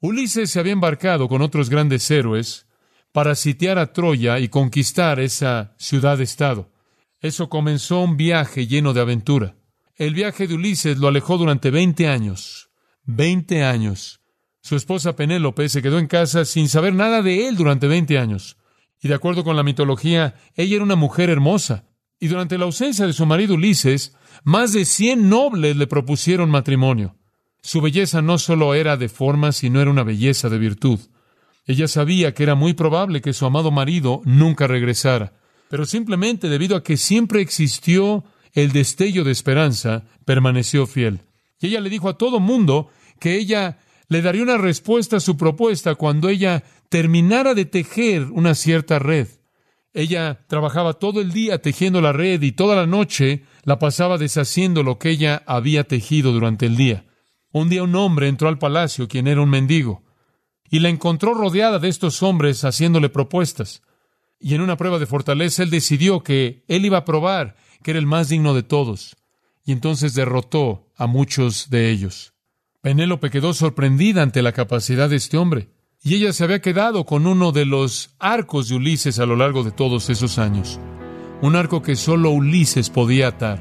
Ulises 0.00 0.52
se 0.52 0.60
había 0.60 0.74
embarcado 0.74 1.26
con 1.26 1.42
otros 1.42 1.70
grandes 1.70 2.08
héroes 2.08 2.68
para 3.10 3.34
sitiar 3.34 3.78
a 3.78 3.92
Troya 3.92 4.38
y 4.38 4.46
conquistar 4.48 5.18
esa 5.18 5.74
ciudad-estado. 5.76 6.70
Eso 7.20 7.48
comenzó 7.48 8.00
un 8.02 8.16
viaje 8.16 8.68
lleno 8.68 8.92
de 8.92 9.00
aventura. 9.00 9.57
El 9.98 10.14
viaje 10.14 10.46
de 10.46 10.54
Ulises 10.54 10.96
lo 10.98 11.08
alejó 11.08 11.38
durante 11.38 11.72
veinte 11.72 12.06
años. 12.06 12.70
Veinte 13.02 13.64
años. 13.64 14.20
Su 14.60 14.76
esposa 14.76 15.16
Penélope 15.16 15.68
se 15.68 15.82
quedó 15.82 15.98
en 15.98 16.06
casa 16.06 16.44
sin 16.44 16.68
saber 16.68 16.94
nada 16.94 17.20
de 17.20 17.48
él 17.48 17.56
durante 17.56 17.88
veinte 17.88 18.16
años. 18.16 18.56
Y 19.02 19.08
de 19.08 19.14
acuerdo 19.14 19.42
con 19.42 19.56
la 19.56 19.64
mitología, 19.64 20.36
ella 20.54 20.76
era 20.76 20.84
una 20.84 20.94
mujer 20.94 21.30
hermosa. 21.30 21.88
Y 22.20 22.28
durante 22.28 22.58
la 22.58 22.66
ausencia 22.66 23.08
de 23.08 23.12
su 23.12 23.26
marido 23.26 23.54
Ulises, 23.54 24.14
más 24.44 24.72
de 24.72 24.84
cien 24.84 25.28
nobles 25.28 25.76
le 25.76 25.88
propusieron 25.88 26.48
matrimonio. 26.48 27.16
Su 27.60 27.80
belleza 27.80 28.22
no 28.22 28.38
solo 28.38 28.74
era 28.74 28.96
de 28.96 29.08
forma, 29.08 29.50
sino 29.50 29.80
era 29.80 29.90
una 29.90 30.04
belleza 30.04 30.48
de 30.48 30.58
virtud. 30.58 31.00
Ella 31.66 31.88
sabía 31.88 32.34
que 32.34 32.44
era 32.44 32.54
muy 32.54 32.74
probable 32.74 33.20
que 33.20 33.32
su 33.32 33.46
amado 33.46 33.72
marido 33.72 34.20
nunca 34.24 34.68
regresara, 34.68 35.32
pero 35.68 35.86
simplemente 35.86 36.48
debido 36.48 36.76
a 36.76 36.84
que 36.84 36.96
siempre 36.96 37.40
existió 37.40 38.24
el 38.52 38.72
destello 38.72 39.24
de 39.24 39.32
esperanza, 39.32 40.04
permaneció 40.24 40.86
fiel. 40.86 41.20
Y 41.60 41.68
ella 41.68 41.80
le 41.80 41.90
dijo 41.90 42.08
a 42.08 42.18
todo 42.18 42.40
mundo 42.40 42.90
que 43.18 43.36
ella 43.36 43.78
le 44.08 44.22
daría 44.22 44.42
una 44.42 44.58
respuesta 44.58 45.16
a 45.16 45.20
su 45.20 45.36
propuesta 45.36 45.94
cuando 45.94 46.28
ella 46.28 46.64
terminara 46.88 47.54
de 47.54 47.64
tejer 47.64 48.24
una 48.24 48.54
cierta 48.54 48.98
red. 48.98 49.28
Ella 49.92 50.44
trabajaba 50.48 50.94
todo 50.94 51.20
el 51.20 51.32
día 51.32 51.60
tejiendo 51.60 52.00
la 52.00 52.12
red 52.12 52.42
y 52.42 52.52
toda 52.52 52.76
la 52.76 52.86
noche 52.86 53.44
la 53.64 53.78
pasaba 53.78 54.18
deshaciendo 54.18 54.82
lo 54.82 54.98
que 54.98 55.10
ella 55.10 55.42
había 55.46 55.84
tejido 55.84 56.32
durante 56.32 56.66
el 56.66 56.76
día. 56.76 57.04
Un 57.50 57.68
día 57.68 57.82
un 57.82 57.94
hombre 57.96 58.28
entró 58.28 58.48
al 58.48 58.58
palacio, 58.58 59.08
quien 59.08 59.26
era 59.26 59.40
un 59.40 59.48
mendigo, 59.48 60.04
y 60.70 60.80
la 60.80 60.90
encontró 60.90 61.34
rodeada 61.34 61.78
de 61.78 61.88
estos 61.88 62.22
hombres 62.22 62.64
haciéndole 62.64 63.08
propuestas. 63.08 63.82
Y 64.38 64.54
en 64.54 64.60
una 64.60 64.76
prueba 64.76 64.98
de 64.98 65.06
fortaleza 65.06 65.62
él 65.62 65.70
decidió 65.70 66.22
que 66.22 66.64
él 66.68 66.84
iba 66.84 66.98
a 66.98 67.04
probar 67.04 67.56
que 67.82 67.92
era 67.92 68.00
el 68.00 68.06
más 68.06 68.28
digno 68.28 68.54
de 68.54 68.62
todos, 68.62 69.16
y 69.64 69.72
entonces 69.72 70.14
derrotó 70.14 70.88
a 70.96 71.06
muchos 71.06 71.70
de 71.70 71.90
ellos. 71.90 72.34
Penélope 72.80 73.30
quedó 73.30 73.54
sorprendida 73.54 74.22
ante 74.22 74.40
la 74.40 74.52
capacidad 74.52 75.10
de 75.10 75.16
este 75.16 75.36
hombre, 75.36 75.68
Y 76.00 76.14
ella 76.14 76.32
se 76.32 76.44
había 76.44 76.62
quedado 76.62 77.04
con 77.04 77.26
uno 77.26 77.50
de 77.50 77.64
los 77.64 78.14
arcos 78.20 78.68
de 78.68 78.76
Ulises 78.76 79.18
a 79.18 79.26
lo 79.26 79.34
largo 79.34 79.64
de 79.64 79.72
todos 79.72 80.08
esos 80.10 80.38
años. 80.38 80.78
Un 81.42 81.56
arco 81.56 81.82
que 81.82 81.96
solo 81.96 82.30
Ulises 82.30 82.88
podía 82.88 83.28
atar. 83.28 83.58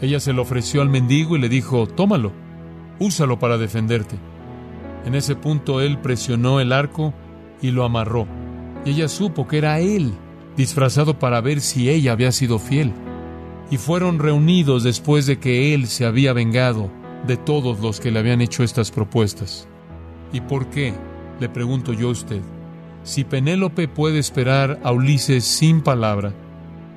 Ella 0.00 0.18
se 0.18 0.32
lo 0.32 0.42
ofreció 0.42 0.82
al 0.82 0.88
mendigo 0.88 1.36
y 1.36 1.40
le 1.40 1.48
dijo, 1.48 1.86
tómalo, 1.86 2.32
úsalo 2.98 3.38
para 3.38 3.56
defenderte. 3.56 4.16
En 5.04 5.14
ese 5.14 5.36
punto 5.36 5.80
él 5.80 6.00
presionó 6.00 6.58
el 6.58 6.72
arco 6.72 7.14
y 7.62 7.70
lo 7.70 7.84
amarró. 7.84 8.26
Y 8.84 8.90
ella 8.90 9.08
supo 9.08 9.46
que 9.46 9.58
era 9.58 9.78
él, 9.78 10.12
disfrazado 10.56 11.18
para 11.18 11.40
ver 11.40 11.60
si 11.60 11.88
ella 11.88 12.12
había 12.12 12.32
sido 12.32 12.58
fiel. 12.58 12.92
Y 13.70 13.76
fueron 13.76 14.18
reunidos 14.18 14.82
después 14.82 15.26
de 15.26 15.38
que 15.38 15.74
él 15.74 15.86
se 15.86 16.04
había 16.04 16.32
vengado 16.32 16.90
de 17.26 17.36
todos 17.36 17.80
los 17.80 18.00
que 18.00 18.10
le 18.10 18.18
habían 18.18 18.40
hecho 18.40 18.62
estas 18.62 18.90
propuestas. 18.90 19.68
¿Y 20.32 20.40
por 20.40 20.68
qué? 20.70 20.94
Le 21.38 21.48
pregunto 21.48 21.92
yo 21.92 22.08
a 22.08 22.12
usted. 22.12 22.42
Si 23.02 23.24
Penélope 23.24 23.88
puede 23.88 24.18
esperar 24.18 24.80
a 24.82 24.92
Ulises 24.92 25.44
sin 25.44 25.80
palabra, 25.80 26.34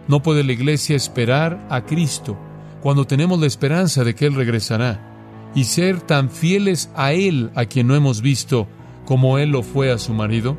¿no 0.08 0.22
puede 0.22 0.44
la 0.44 0.52
iglesia 0.52 0.96
esperar 0.96 1.66
a 1.70 1.86
Cristo 1.86 2.38
cuando 2.82 3.06
tenemos 3.06 3.40
la 3.40 3.48
esperanza 3.48 4.04
de 4.04 4.16
que 4.16 4.26
Él 4.26 4.36
regresará? 4.36 5.14
y 5.56 5.66
ser 5.66 6.02
tan 6.02 6.30
fieles 6.30 6.90
a 6.96 7.14
Él 7.14 7.52
a 7.56 7.66
quien 7.66 7.88
no 7.88 7.96
hemos 7.96 8.22
visto 8.22 8.68
como 9.06 9.38
Él 9.38 9.50
lo 9.50 9.64
fue 9.64 9.92
a 9.92 9.98
su 9.98 10.14
marido? 10.14 10.58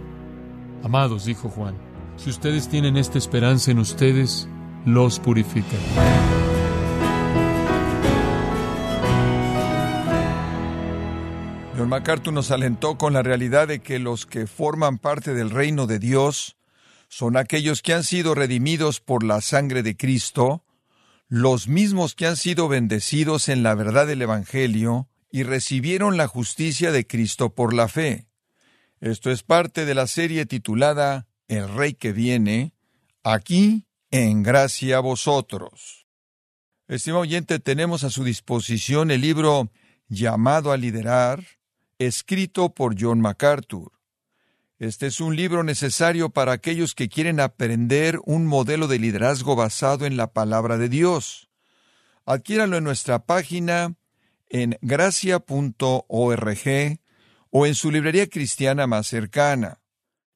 Amados, 0.83 1.24
dijo 1.24 1.48
Juan, 1.48 1.74
si 2.16 2.31
ustedes 2.31 2.68
tienen 2.68 2.96
esta 2.96 3.18
esperanza 3.18 3.70
en 3.70 3.79
ustedes, 3.79 4.48
los 4.85 5.18
purifica. 5.18 5.77
John 11.77 11.88
MacArthur 11.88 12.33
nos 12.33 12.51
alentó 12.51 12.97
con 12.99 13.12
la 13.12 13.23
realidad 13.23 13.68
de 13.68 13.81
que 13.81 13.99
los 13.99 14.27
que 14.27 14.47
forman 14.47 14.99
parte 14.99 15.35
del 15.35 15.51
reino 15.51 15.87
de 15.87 15.99
Dios 15.99 16.57
son 17.09 17.37
aquellos 17.37 17.83
que 17.83 17.94
han 17.94 18.05
sido 18.05 18.35
redimidos 18.35 19.01
por 19.01 19.25
la 19.25 19.40
sangre 19.40 19.83
de 19.83 19.97
Cristo, 19.97 20.64
los 21.29 21.68
mismos 21.68 22.14
que 22.14 22.27
han 22.27 22.37
sido 22.37 22.68
bendecidos 22.68 23.49
en 23.49 23.62
la 23.62 23.75
verdad 23.75 24.07
del 24.07 24.23
Evangelio 24.23 25.09
y 25.31 25.42
recibieron 25.42 26.16
la 26.16 26.29
justicia 26.29 26.92
de 26.92 27.07
Cristo 27.07 27.55
por 27.55 27.75
la 27.75 27.88
fe. 27.88 28.29
Esto 29.01 29.31
es 29.31 29.42
parte 29.42 29.85
de 29.85 29.94
la 29.94 30.07
serie 30.07 30.47
titulada 30.47 31.27
El 31.49 31.68
Rey 31.75 31.94
que 31.94 32.12
viene, 32.12 32.73
aquí 33.23 33.87
en 34.16 34.44
gracia 34.44 34.98
a 34.98 35.00
vosotros. 35.00 36.07
Estimado 36.87 37.22
oyente, 37.22 37.59
tenemos 37.59 38.05
a 38.05 38.11
su 38.11 38.22
disposición 38.22 39.11
el 39.11 39.22
libro 39.22 39.72
Llamado 40.07 40.70
a 40.70 40.77
liderar, 40.77 41.44
escrito 41.98 42.72
por 42.72 42.94
John 42.96 43.20
MacArthur. 43.20 43.90
Este 44.79 45.09
es 45.09 45.20
un 45.20 45.35
libro 45.35 45.64
necesario 45.64 46.31
para 46.31 46.53
aquellos 46.53 46.94
que 46.94 47.09
quieren 47.09 47.40
aprender 47.40 48.20
un 48.24 48.46
modelo 48.46 48.87
de 48.87 49.00
liderazgo 49.00 49.57
basado 49.57 50.07
en 50.07 50.16
la 50.16 50.33
palabra 50.33 50.79
de 50.79 50.88
Dios. 50.88 51.50
Adquiéralo 52.24 52.77
en 52.77 52.85
nuestra 52.85 53.27
página 53.27 53.96
en 54.48 54.79
gracia.org 54.81 55.40
o 57.50 57.66
en 57.66 57.74
su 57.74 57.90
librería 57.90 58.29
cristiana 58.29 58.87
más 58.87 59.09
cercana. 59.09 59.81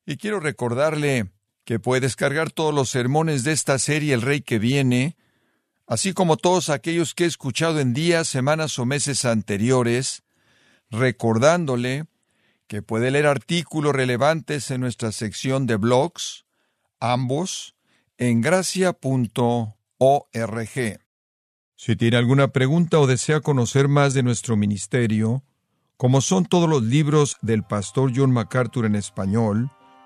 Y 0.05 0.17
quiero 0.17 0.41
recordarle 0.41 1.31
que 1.69 1.79
puede 1.79 2.01
descargar 2.01 2.51
todos 2.51 2.73
los 2.73 2.89
sermones 2.89 3.45
de 3.45 3.53
esta 3.53 3.79
serie 3.79 4.15
El 4.15 4.23
Rey 4.23 4.41
que 4.41 4.59
viene, 4.59 5.19
así 5.87 6.15
como 6.15 6.39
todos 6.39 6.71
aquellos 6.71 7.15
que 7.15 7.25
he 7.25 7.27
escuchado 7.27 7.79
en 7.79 7.93
días, 7.93 8.27
semanas 8.27 8.79
o 8.79 8.87
meses 8.87 9.27
anteriores, 9.27 10.23
recordándole 10.91 12.07
que 12.69 12.81
puede 12.81 13.11
leer 13.11 13.27
artículos 13.27 13.95
relevantes 13.95 14.71
en 14.71 14.81
nuestra 14.81 15.13
sección 15.13 15.67
de 15.67 15.77
blogs, 15.77 16.47
ambos 17.01 17.75
en 18.17 18.41
gracia.org. 18.41 18.97
Si 21.77 21.97
tiene 21.97 22.17
alguna 22.17 22.49
pregunta 22.49 22.99
o 22.99 23.07
desea 23.07 23.43
conocer 23.43 23.89
más 23.89 24.15
de 24.15 24.23
nuestro 24.23 24.57
ministerio, 24.57 25.45
como 25.99 26.23
son 26.23 26.47
todos 26.47 26.67
los 26.67 26.83
libros 26.83 27.37
del 27.43 27.63
pastor 27.63 28.11
John 28.17 28.33
MacArthur 28.33 28.87
en 28.87 28.95
español, 28.95 29.71